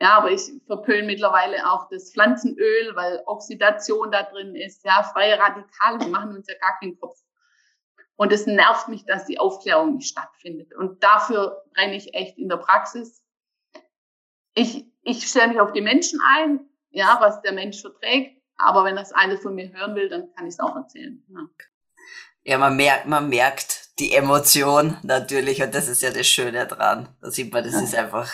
[0.01, 5.37] Ja, aber ich verpöne mittlerweile auch das Pflanzenöl, weil Oxidation da drin ist, ja, freie
[5.37, 7.19] Radikale, die machen uns ja gar keinen Kopf.
[8.15, 10.73] Und es nervt mich, dass die Aufklärung nicht stattfindet.
[10.73, 13.23] Und dafür brenne ich echt in der Praxis.
[14.53, 18.41] Ich, ich stelle mich auf die Menschen ein, ja, was der Mensch verträgt.
[18.57, 21.23] Aber wenn das eine von mir hören will, dann kann ich es auch erzählen.
[21.29, 21.39] Ja.
[22.43, 27.09] ja, man merkt, man merkt die Emotion natürlich und das ist ja das Schöne dran.
[27.21, 27.81] Da sieht man, das ja.
[27.81, 28.29] ist einfach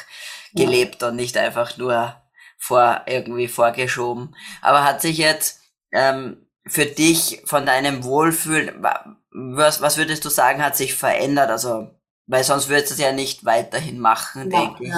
[0.55, 2.15] gelebt und nicht einfach nur
[2.57, 4.35] vor irgendwie vorgeschoben.
[4.61, 8.83] Aber hat sich jetzt ähm, für dich von deinem Wohlfühlen,
[9.31, 11.49] was, was würdest du sagen, hat sich verändert?
[11.49, 11.89] Also,
[12.27, 14.93] weil sonst würdest du es ja nicht weiterhin machen, ja, denke ich.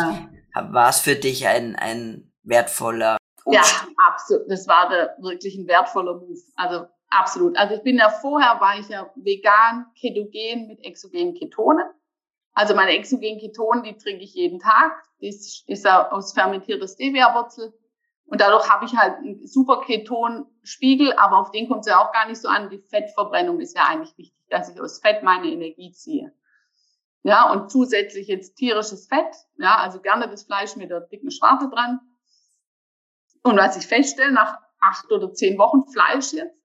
[0.73, 3.17] War es für dich ein, ein wertvoller
[3.49, 3.61] ja,
[4.09, 4.49] absolut.
[4.49, 6.39] Das war der, wirklich ein wertvoller Move.
[6.55, 7.57] Also absolut.
[7.57, 11.85] Also ich bin ja vorher, war ich ja vegan, ketogen mit exogenen Ketonen.
[12.57, 15.03] Also meine exogenen Ketonen, die trinke ich jeden Tag.
[15.21, 17.71] Das ist aus fermentierter Stevia-Wurzel.
[18.25, 22.11] Und dadurch habe ich halt einen super Ketonspiegel, aber auf den kommt es ja auch
[22.11, 22.71] gar nicht so an.
[22.71, 26.33] Die Fettverbrennung ist ja eigentlich wichtig, dass ich aus Fett meine Energie ziehe.
[27.21, 31.69] Ja, und zusätzlich jetzt tierisches Fett, ja, also gerne das Fleisch mit der dicken Schwarte
[31.69, 31.99] dran.
[33.43, 36.57] Und was ich feststelle, nach acht oder zehn Wochen Fleisch jetzt,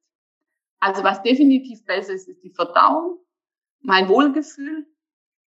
[0.81, 3.19] also was definitiv besser ist, ist die Verdauung,
[3.83, 4.87] mein Wohlgefühl,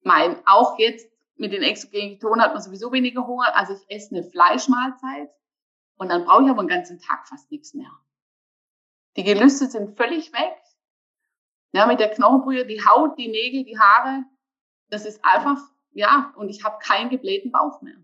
[0.02, 4.14] mein, auch jetzt mit den exogenen Ketonen hat man sowieso weniger Hunger, also ich esse
[4.14, 5.30] eine Fleischmahlzeit
[5.96, 7.90] und dann brauche ich aber den ganzen Tag fast nichts mehr.
[9.16, 10.56] Die Gelüste sind völlig weg.
[11.72, 14.24] Ja, mit der Knochenbrühe, die Haut, die Nägel, die Haare,
[14.88, 15.58] das ist einfach,
[15.92, 17.96] ja, und ich habe keinen geblähten Bauch mehr.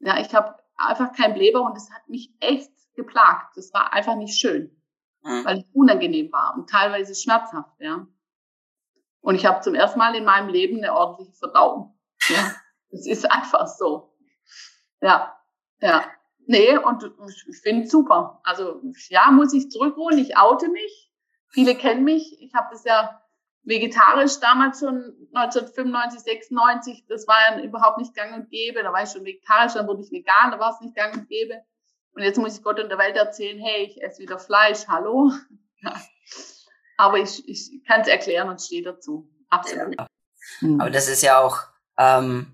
[0.00, 3.56] Ja, ich habe einfach kein Blähbauch und das hat mich echt geplagt.
[3.56, 4.74] Das war einfach nicht schön,
[5.22, 5.44] mhm.
[5.44, 8.06] weil es unangenehm war und teilweise schmerzhaft, ja.
[9.22, 11.98] Und ich habe zum ersten Mal in meinem Leben eine ordentliche Verdauung.
[12.28, 12.54] Ja,
[12.90, 14.14] das ist einfach so.
[15.00, 15.36] Ja,
[15.80, 16.04] ja.
[16.46, 17.04] Nee, und
[17.48, 18.40] ich finde super.
[18.44, 20.18] Also ja, muss ich zurückholen.
[20.18, 21.10] Ich oute mich.
[21.48, 22.40] Viele kennen mich.
[22.40, 23.22] Ich habe das ja
[23.64, 28.82] vegetarisch damals schon 1995, 96, das war ja überhaupt nicht gang und gäbe.
[28.82, 31.28] Da war ich schon vegetarisch, dann wurde ich vegan, da war es nicht gang und
[31.28, 31.62] gäbe.
[32.14, 35.32] Und jetzt muss ich Gott und der Welt erzählen, hey, ich esse wieder Fleisch, hallo.
[35.80, 35.94] Ja.
[37.02, 39.28] Aber ich, ich kann es erklären und stehe dazu.
[39.48, 39.98] Absolut.
[39.98, 40.06] Ja.
[40.60, 40.80] Mhm.
[40.80, 41.58] Aber das ist ja auch,
[41.98, 42.46] ähm,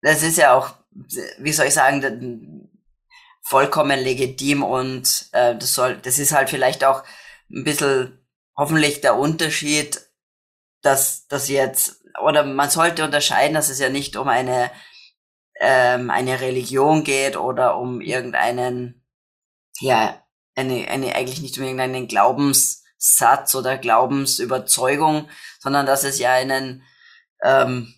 [0.00, 2.70] das ist ja auch, wie soll ich sagen,
[3.42, 7.04] vollkommen legitim und äh, das soll, das ist halt vielleicht auch
[7.50, 8.26] ein bisschen
[8.56, 10.00] hoffentlich der Unterschied,
[10.80, 14.70] dass das jetzt, oder man sollte unterscheiden, dass es ja nicht um eine,
[15.60, 19.06] ähm, eine Religion geht oder um irgendeinen,
[19.78, 20.22] ja,
[20.54, 22.08] eine, eine, eigentlich nicht um irgendeinen
[23.06, 25.28] Glaubenssatz oder Glaubensüberzeugung,
[25.60, 26.82] sondern dass es ja einen,
[27.42, 27.94] ähm,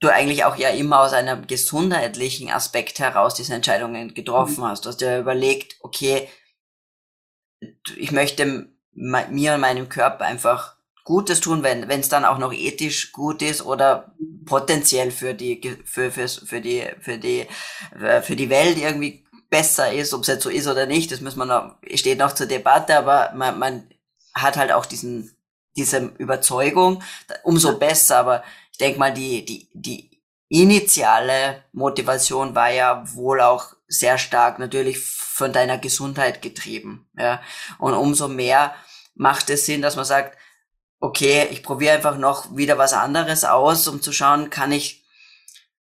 [0.00, 4.68] du eigentlich auch ja immer aus einem gesundheitlichen Aspekt heraus diese Entscheidungen getroffen mhm.
[4.68, 4.84] hast.
[4.84, 6.28] Du hast dir überlegt, okay,
[7.96, 12.52] ich möchte mir und meinem Körper einfach Gutes tun, wenn wenn es dann auch noch
[12.52, 14.12] ethisch gut ist oder
[14.44, 17.46] potenziell für die für für für die für die
[18.00, 21.20] äh, für die Welt irgendwie besser ist, ob es jetzt so ist oder nicht, das
[21.20, 23.88] muss man noch steht noch zur Debatte, aber man, man
[24.36, 25.32] hat halt auch diesen
[25.76, 27.02] diese Überzeugung,
[27.42, 33.74] umso besser, aber ich denke mal die die die initiale Motivation war ja wohl auch
[33.88, 37.40] sehr stark natürlich von deiner Gesundheit getrieben, ja.
[37.78, 38.74] Und umso mehr
[39.14, 40.36] macht es Sinn, dass man sagt,
[41.00, 45.04] okay, ich probiere einfach noch wieder was anderes aus, um zu schauen, kann ich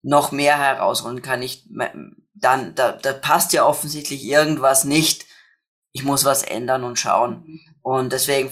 [0.03, 1.69] noch mehr herausholen, kann ich
[2.35, 5.27] dann, da, da passt ja offensichtlich irgendwas nicht.
[5.93, 7.61] Ich muss was ändern und schauen.
[7.83, 8.51] Und deswegen,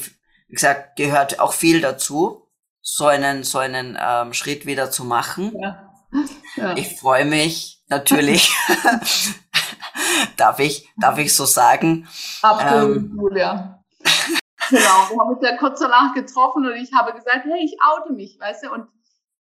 [0.48, 2.48] wie gesagt, gehört auch viel dazu,
[2.80, 5.52] so einen, so einen ähm, Schritt wieder zu machen.
[5.60, 5.84] Ja.
[6.56, 6.76] Ja.
[6.76, 8.54] Ich freue mich natürlich,
[10.36, 12.08] darf ich, darf ich so sagen.
[12.42, 13.84] Absolut, ähm, Julia.
[14.70, 18.12] Genau, wir haben uns ja kurz danach getroffen und ich habe gesagt, hey, ich oute
[18.12, 18.88] mich, weißt du, und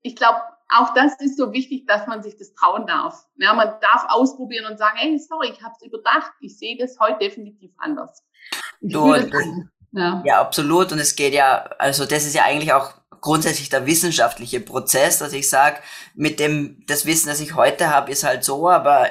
[0.03, 3.27] ich glaube, auch das ist so wichtig, dass man sich das trauen darf.
[3.37, 6.99] Ja, man darf ausprobieren und sagen, hey, sorry, ich habe es überdacht, ich sehe das
[7.01, 8.25] heute definitiv anders.
[8.81, 9.45] Das,
[9.93, 10.23] ja.
[10.25, 10.93] ja, absolut.
[10.93, 15.33] Und es geht ja, also das ist ja eigentlich auch grundsätzlich der wissenschaftliche Prozess, dass
[15.33, 15.79] ich sage,
[16.15, 19.09] mit dem, das Wissen, das ich heute habe, ist halt so, aber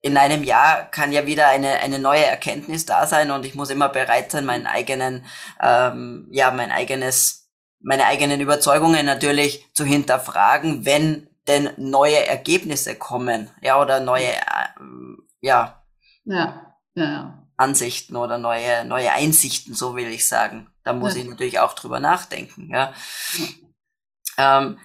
[0.00, 3.70] in einem Jahr kann ja wieder eine, eine neue Erkenntnis da sein und ich muss
[3.70, 5.24] immer bereit sein, meinen eigenen,
[5.60, 7.50] ähm, ja, mein eigenes,
[7.80, 14.68] meine eigenen Überzeugungen natürlich zu hinterfragen, wenn denn neue Ergebnisse kommen, ja, oder neue, äh,
[15.40, 15.82] ja,
[16.24, 20.70] ja, ja, Ansichten oder neue, neue Einsichten, so will ich sagen.
[20.84, 21.22] Da muss ja.
[21.22, 22.94] ich natürlich auch drüber nachdenken, ja.
[24.38, 24.78] Ähm,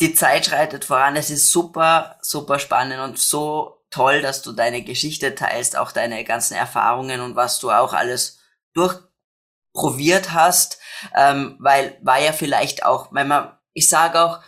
[0.00, 4.82] die Zeit schreitet voran, es ist super, super spannend und so toll, dass du deine
[4.82, 8.38] Geschichte teilst, auch deine ganzen Erfahrungen und was du auch alles
[8.74, 10.78] durchprobiert hast,
[11.16, 14.40] ähm, weil war ja vielleicht auch, wenn man, ich sage auch,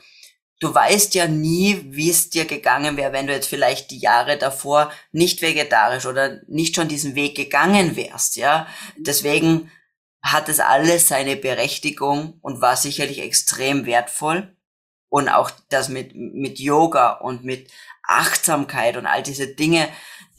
[0.60, 4.36] du weißt ja nie, wie es dir gegangen wäre, wenn du jetzt vielleicht die Jahre
[4.36, 8.66] davor nicht vegetarisch oder nicht schon diesen Weg gegangen wärst, ja.
[8.96, 9.70] Deswegen
[10.22, 14.54] hat es alles seine Berechtigung und war sicherlich extrem wertvoll.
[15.08, 17.72] Und auch das mit, mit Yoga und mit
[18.06, 19.88] Achtsamkeit und all diese Dinge,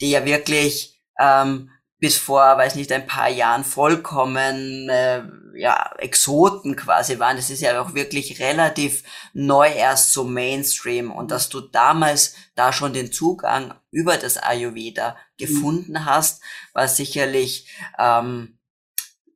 [0.00, 6.76] die ja wirklich ähm, bis vor, weiß nicht, ein paar Jahren vollkommen äh, ja, Exoten
[6.76, 7.36] quasi waren.
[7.36, 11.10] Das ist ja auch wirklich relativ neu erst so Mainstream.
[11.10, 16.04] Und dass du damals da schon den Zugang über das Ayurveda gefunden mhm.
[16.06, 16.42] hast,
[16.72, 18.58] war sicherlich ähm,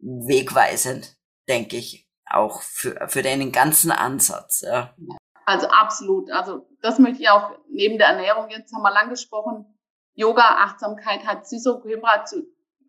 [0.01, 1.17] wegweisend,
[1.49, 4.63] denke ich, auch für, für deinen ganzen Ansatz.
[4.63, 4.95] Ja.
[5.45, 6.31] Also absolut.
[6.31, 9.65] Also das möchte ich auch neben der Ernährung, jetzt haben wir lang gesprochen,
[10.15, 12.43] Yoga, Achtsamkeit hat Siso Coimbra zu,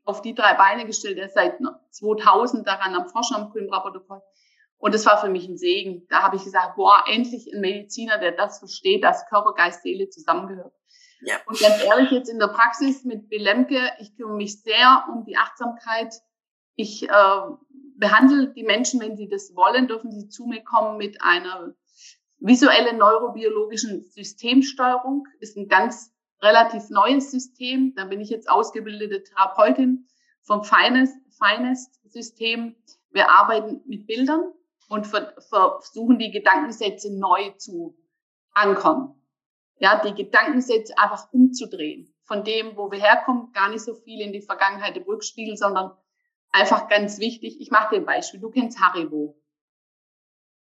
[0.07, 1.17] auf die drei Beine gestellt.
[1.17, 1.59] Er ist seit
[1.91, 4.21] 2000 daran am Forschen am Coimbra-Protokoll.
[4.79, 6.05] Und es war für mich ein Segen.
[6.09, 10.09] Da habe ich gesagt, boah, endlich ein Mediziner, der das versteht, dass Körper, Geist, Seele
[10.09, 10.73] zusammengehört.
[11.21, 11.35] Ja.
[11.47, 15.35] Und ganz ehrlich, jetzt in der Praxis mit Belemke, ich kümmere mich sehr um die
[15.35, 16.13] Achtsamkeit.
[16.75, 17.41] Ich äh,
[17.97, 21.73] behandle die Menschen, wenn sie das wollen, dürfen sie zu mir kommen mit einer
[22.39, 27.93] Visuelle neurobiologischen Systemsteuerung ist ein ganz relativ neues System.
[27.95, 30.07] Da bin ich jetzt ausgebildete Therapeutin
[30.41, 32.75] vom Finest, Finest System.
[33.11, 34.51] Wir arbeiten mit Bildern
[34.89, 37.97] und versuchen die Gedankensätze neu zu
[38.53, 39.13] ankern.
[39.79, 42.13] Ja, die Gedankensätze einfach umzudrehen.
[42.23, 45.91] Von dem, wo wir herkommen, gar nicht so viel in die Vergangenheit im Rückspiegel, sondern
[46.51, 47.61] einfach ganz wichtig.
[47.61, 48.39] Ich mache dir ein Beispiel.
[48.39, 49.39] Du kennst Haribo.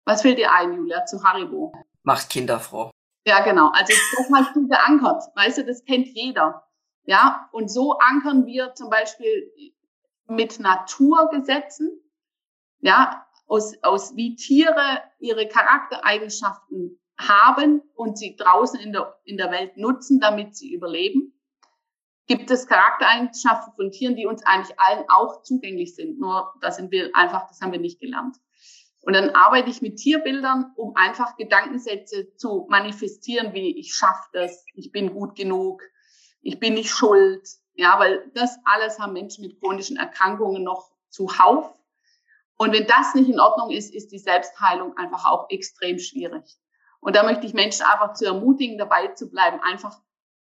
[0.05, 1.73] Was fällt dir ein, Julia, zu Haribo?
[2.03, 2.91] Macht Kinder froh.
[3.27, 3.71] Ja, genau.
[3.73, 5.21] Also das hast du geankert.
[5.35, 6.63] Weißt du, das kennt jeder.
[7.03, 9.51] Ja, und so ankern wir zum Beispiel
[10.29, 11.91] mit Naturgesetzen,
[12.79, 19.51] ja, aus, aus wie Tiere ihre Charaktereigenschaften haben und sie draußen in der, in der
[19.51, 21.33] Welt nutzen, damit sie überleben.
[22.27, 26.17] Gibt es Charaktereigenschaften von Tieren, die uns eigentlich allen auch zugänglich sind?
[26.17, 28.37] Nur da sind wir einfach, das haben wir nicht gelernt.
[29.07, 34.65] Und dann arbeite ich mit Tierbildern, um einfach Gedankensätze zu manifestieren, wie ich schaffe das,
[34.73, 35.81] ich bin gut genug,
[36.41, 37.47] ich bin nicht schuld.
[37.75, 41.73] Ja, weil das alles haben Menschen mit chronischen Erkrankungen noch zuhauf.
[42.57, 46.43] Und wenn das nicht in Ordnung ist, ist die Selbstheilung einfach auch extrem schwierig.
[46.99, 50.01] Und da möchte ich Menschen einfach zu ermutigen, dabei zu bleiben, einfach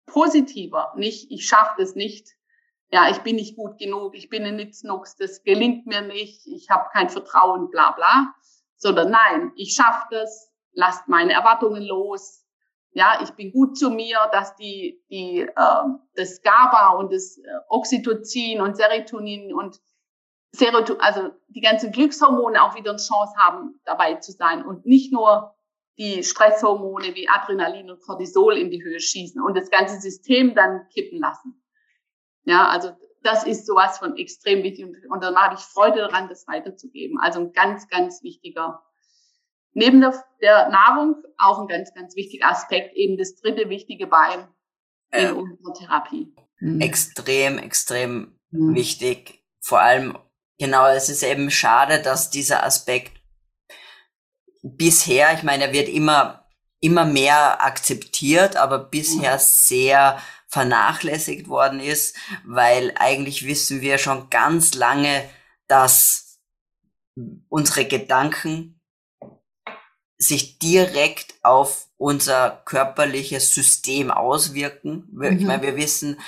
[0.07, 2.37] positiver, nicht ich schaffe das nicht,
[2.91, 6.71] ja, ich bin nicht gut genug, ich bin ein Nitznux, das gelingt mir nicht, ich
[6.71, 8.35] habe kein Vertrauen, bla bla,
[8.77, 12.45] sondern nein, ich schaffe das, lasst meine Erwartungen los,
[12.93, 15.83] ja, ich bin gut zu mir, dass die, die äh,
[16.15, 19.81] das GABA und das äh, Oxytocin und Serotonin und
[20.53, 25.13] Serotonin, also die ganzen Glückshormone auch wieder eine Chance haben, dabei zu sein und nicht
[25.13, 25.55] nur
[25.99, 30.89] die Stresshormone wie Adrenalin und Cortisol in die Höhe schießen und das ganze System dann
[30.89, 31.63] kippen lassen.
[32.45, 36.29] Ja, also das ist sowas von extrem wichtig und, und dann habe ich Freude daran,
[36.29, 37.19] das weiterzugeben.
[37.21, 38.83] Also ein ganz, ganz wichtiger,
[39.73, 44.49] neben der, der Nahrung auch ein ganz, ganz wichtiger Aspekt, eben das dritte wichtige Bein
[45.13, 46.35] in ähm, unserer Therapie.
[46.61, 46.81] Mhm.
[46.81, 48.75] Extrem, extrem mhm.
[48.75, 49.45] wichtig.
[49.61, 50.19] Vor allem,
[50.59, 53.13] genau, es ist eben schade, dass dieser Aspekt
[54.63, 56.38] bisher, ich meine, er wird immer,
[56.81, 60.19] immer mehr akzeptiert, aber bisher sehr
[60.49, 65.29] vernachlässigt worden ist, weil eigentlich wissen wir schon ganz lange,
[65.67, 66.39] dass
[67.49, 68.81] unsere Gedanken
[70.17, 75.09] sich direkt auf unser körperliches System auswirken.
[75.23, 75.47] Ich mhm.
[75.47, 76.19] meine, wir wissen,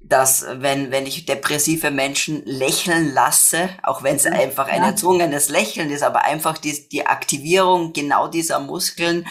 [0.00, 4.32] dass wenn, wenn ich depressive Menschen lächeln lasse, auch wenn es ja.
[4.32, 9.26] einfach ein erzwungenes Lächeln ist, aber einfach die, die Aktivierung genau dieser Muskeln,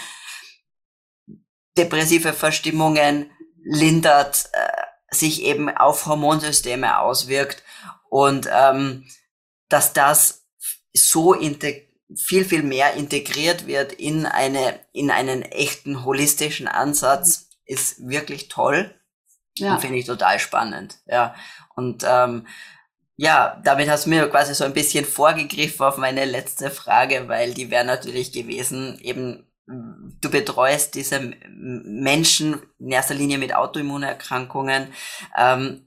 [1.78, 3.32] depressive Verstimmungen
[3.64, 7.64] lindert, äh, sich eben auf Hormonsysteme auswirkt
[8.10, 9.06] und ähm,
[9.70, 10.46] dass das
[10.94, 11.36] so
[12.16, 18.94] viel, viel mehr integriert wird in eine, in einen echten holistischen Ansatz, ist wirklich toll.
[19.58, 19.78] Ja.
[19.78, 21.00] Finde ich total spannend.
[21.08, 21.36] Ja.
[21.76, 22.48] Und ähm,
[23.16, 27.54] ja, damit hast du mir quasi so ein bisschen vorgegriffen auf meine letzte Frage, weil
[27.54, 34.94] die wäre natürlich gewesen, eben du betreust diese Menschen in erster Linie mit Autoimmunerkrankungen.
[35.38, 35.84] Ähm,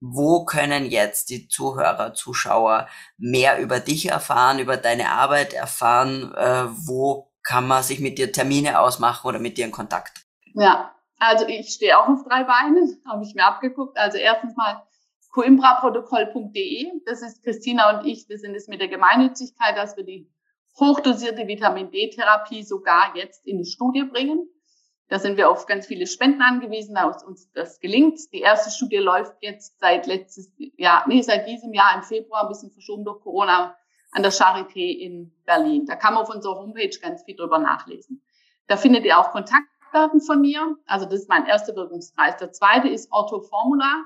[0.00, 6.34] wo können jetzt die Zuhörer, Zuschauer mehr über dich erfahren, über deine Arbeit erfahren?
[6.34, 10.26] Äh, wo kann man sich mit dir Termine ausmachen oder mit dir in Kontakt?
[10.54, 13.96] Ja, also ich stehe auch auf drei Beinen, habe ich mir abgeguckt.
[13.96, 14.82] Also erstens mal
[15.30, 16.92] coimbraprotokoll.de.
[17.06, 20.30] Das ist Christina und ich, wir sind es mit der Gemeinnützigkeit, dass wir die
[20.78, 24.48] hochdosierte Vitamin D-Therapie sogar jetzt in die Studie bringen.
[25.08, 28.18] Da sind wir auf ganz viele Spenden angewiesen, dass uns das gelingt.
[28.32, 32.48] Die erste Studie läuft jetzt seit letztes Jahr, nee, seit diesem Jahr im Februar, ein
[32.48, 33.76] bisschen verschoben durch Corona,
[34.12, 35.86] an der Charité in Berlin.
[35.86, 38.22] Da kann man auf unserer Homepage ganz viel drüber nachlesen.
[38.66, 40.76] Da findet ihr auch Kontakt Experten von mir.
[40.86, 42.36] Also das ist mein erster Wirkungskreis.
[42.38, 44.04] Der zweite ist Orthoformula.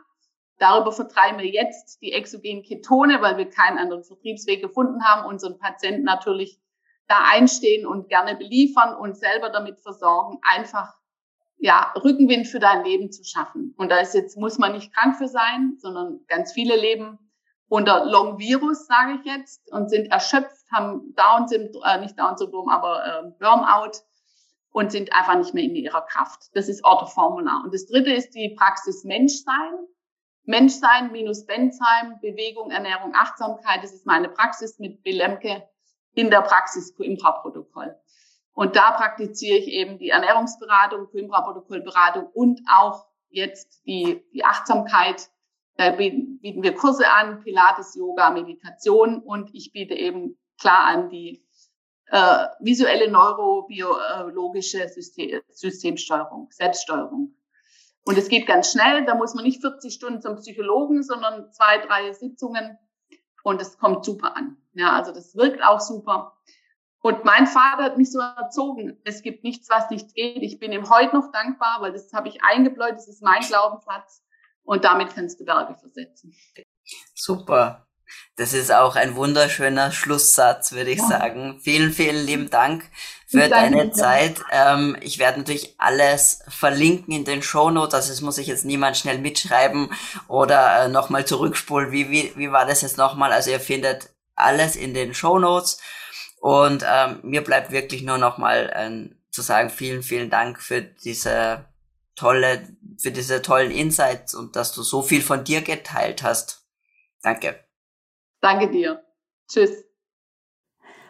[0.59, 5.59] Darüber vertreiben wir jetzt die exogenen Ketone, weil wir keinen anderen Vertriebsweg gefunden haben, unseren
[5.59, 6.61] Patienten natürlich
[7.07, 10.95] da einstehen und gerne beliefern und selber damit versorgen, einfach
[11.59, 13.75] ja, Rückenwind für dein Leben zu schaffen.
[13.77, 17.19] Und da ist jetzt, muss man nicht krank für sein, sondern ganz viele leben
[17.69, 23.05] unter Long Virus, sage ich jetzt, und sind erschöpft, haben Down-Syndrom, äh, nicht Down-Syndrom, aber
[23.05, 23.99] äh, Burnout
[24.71, 26.51] und sind einfach nicht mehr in ihrer Kraft.
[26.55, 27.63] Das ist Orthoformula.
[27.65, 29.75] Und das dritte ist die Praxis Menschsein.
[30.49, 33.83] Menschsein minus Benzheim, Bewegung, Ernährung, Achtsamkeit.
[33.83, 35.69] Das ist meine Praxis mit Belemke
[36.15, 37.95] in der Praxis Coimbra-Protokoll.
[38.55, 45.29] Und da praktiziere ich eben die Ernährungsberatung, Coimbra-Protokollberatung und auch jetzt die, die Achtsamkeit.
[45.77, 51.47] Da bieten wir Kurse an, Pilates, Yoga, Meditation und ich biete eben klar an die
[52.07, 57.38] äh, visuelle neurobiologische System, Systemsteuerung, Selbststeuerung.
[58.09, 61.77] Und es geht ganz schnell, da muss man nicht 40 Stunden zum Psychologen, sondern zwei,
[61.77, 62.79] drei Sitzungen
[63.43, 64.57] und es kommt super an.
[64.73, 66.35] Ja, also das wirkt auch super.
[67.03, 70.43] Und mein Vater hat mich so erzogen, es gibt nichts, was nicht geht.
[70.43, 74.25] Ich bin ihm heute noch dankbar, weil das habe ich eingebläut, das ist mein Glaubenssatz
[74.63, 76.35] und damit kannst du Berge versetzen.
[77.15, 77.88] Super.
[78.37, 81.09] Das ist auch ein wunderschöner Schlusssatz, würde ich ja.
[81.09, 81.61] sagen.
[81.63, 82.85] Vielen, vielen lieben Dank
[83.27, 84.41] für ich deine Zeit.
[84.51, 87.95] Ähm, ich werde natürlich alles verlinken in den Show Notes.
[87.95, 89.91] Also es muss sich jetzt niemand schnell mitschreiben
[90.29, 91.93] oder äh, nochmal zurückspulen.
[91.93, 93.33] Wie, wie, wie war das jetzt nochmal?
[93.33, 95.81] Also ihr findet alles in den Show Notes.
[96.41, 101.65] Und ähm, mir bleibt wirklich nur nochmal äh, zu sagen, vielen, vielen Dank für diese
[102.15, 102.69] tolle,
[103.01, 106.65] für diese tollen Insights und dass du so viel von dir geteilt hast.
[107.23, 107.68] Danke.
[108.41, 109.03] Danke dir.
[109.49, 109.85] Tschüss.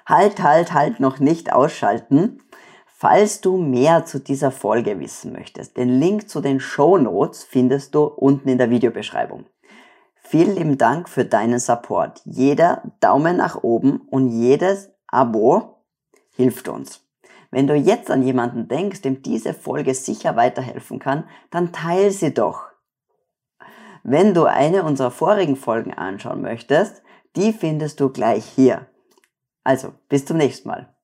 [0.07, 2.43] Halt, halt, halt, noch nicht ausschalten.
[2.87, 7.95] Falls du mehr zu dieser Folge wissen möchtest, den Link zu den Show Notes findest
[7.95, 9.47] du unten in der Videobeschreibung.
[10.17, 12.21] Vielen lieben Dank für deinen Support.
[12.25, 15.85] Jeder Daumen nach oben und jedes Abo
[16.35, 17.07] hilft uns.
[17.51, 22.35] Wenn du jetzt an jemanden denkst, dem diese Folge sicher weiterhelfen kann, dann teile sie
[22.35, 22.67] doch.
[24.03, 27.03] Wenn du eine unserer vorigen Folgen anschauen möchtest,
[27.39, 28.89] die findest du gleich hier.
[29.65, 30.95] Also, bis zum nächsten Mal.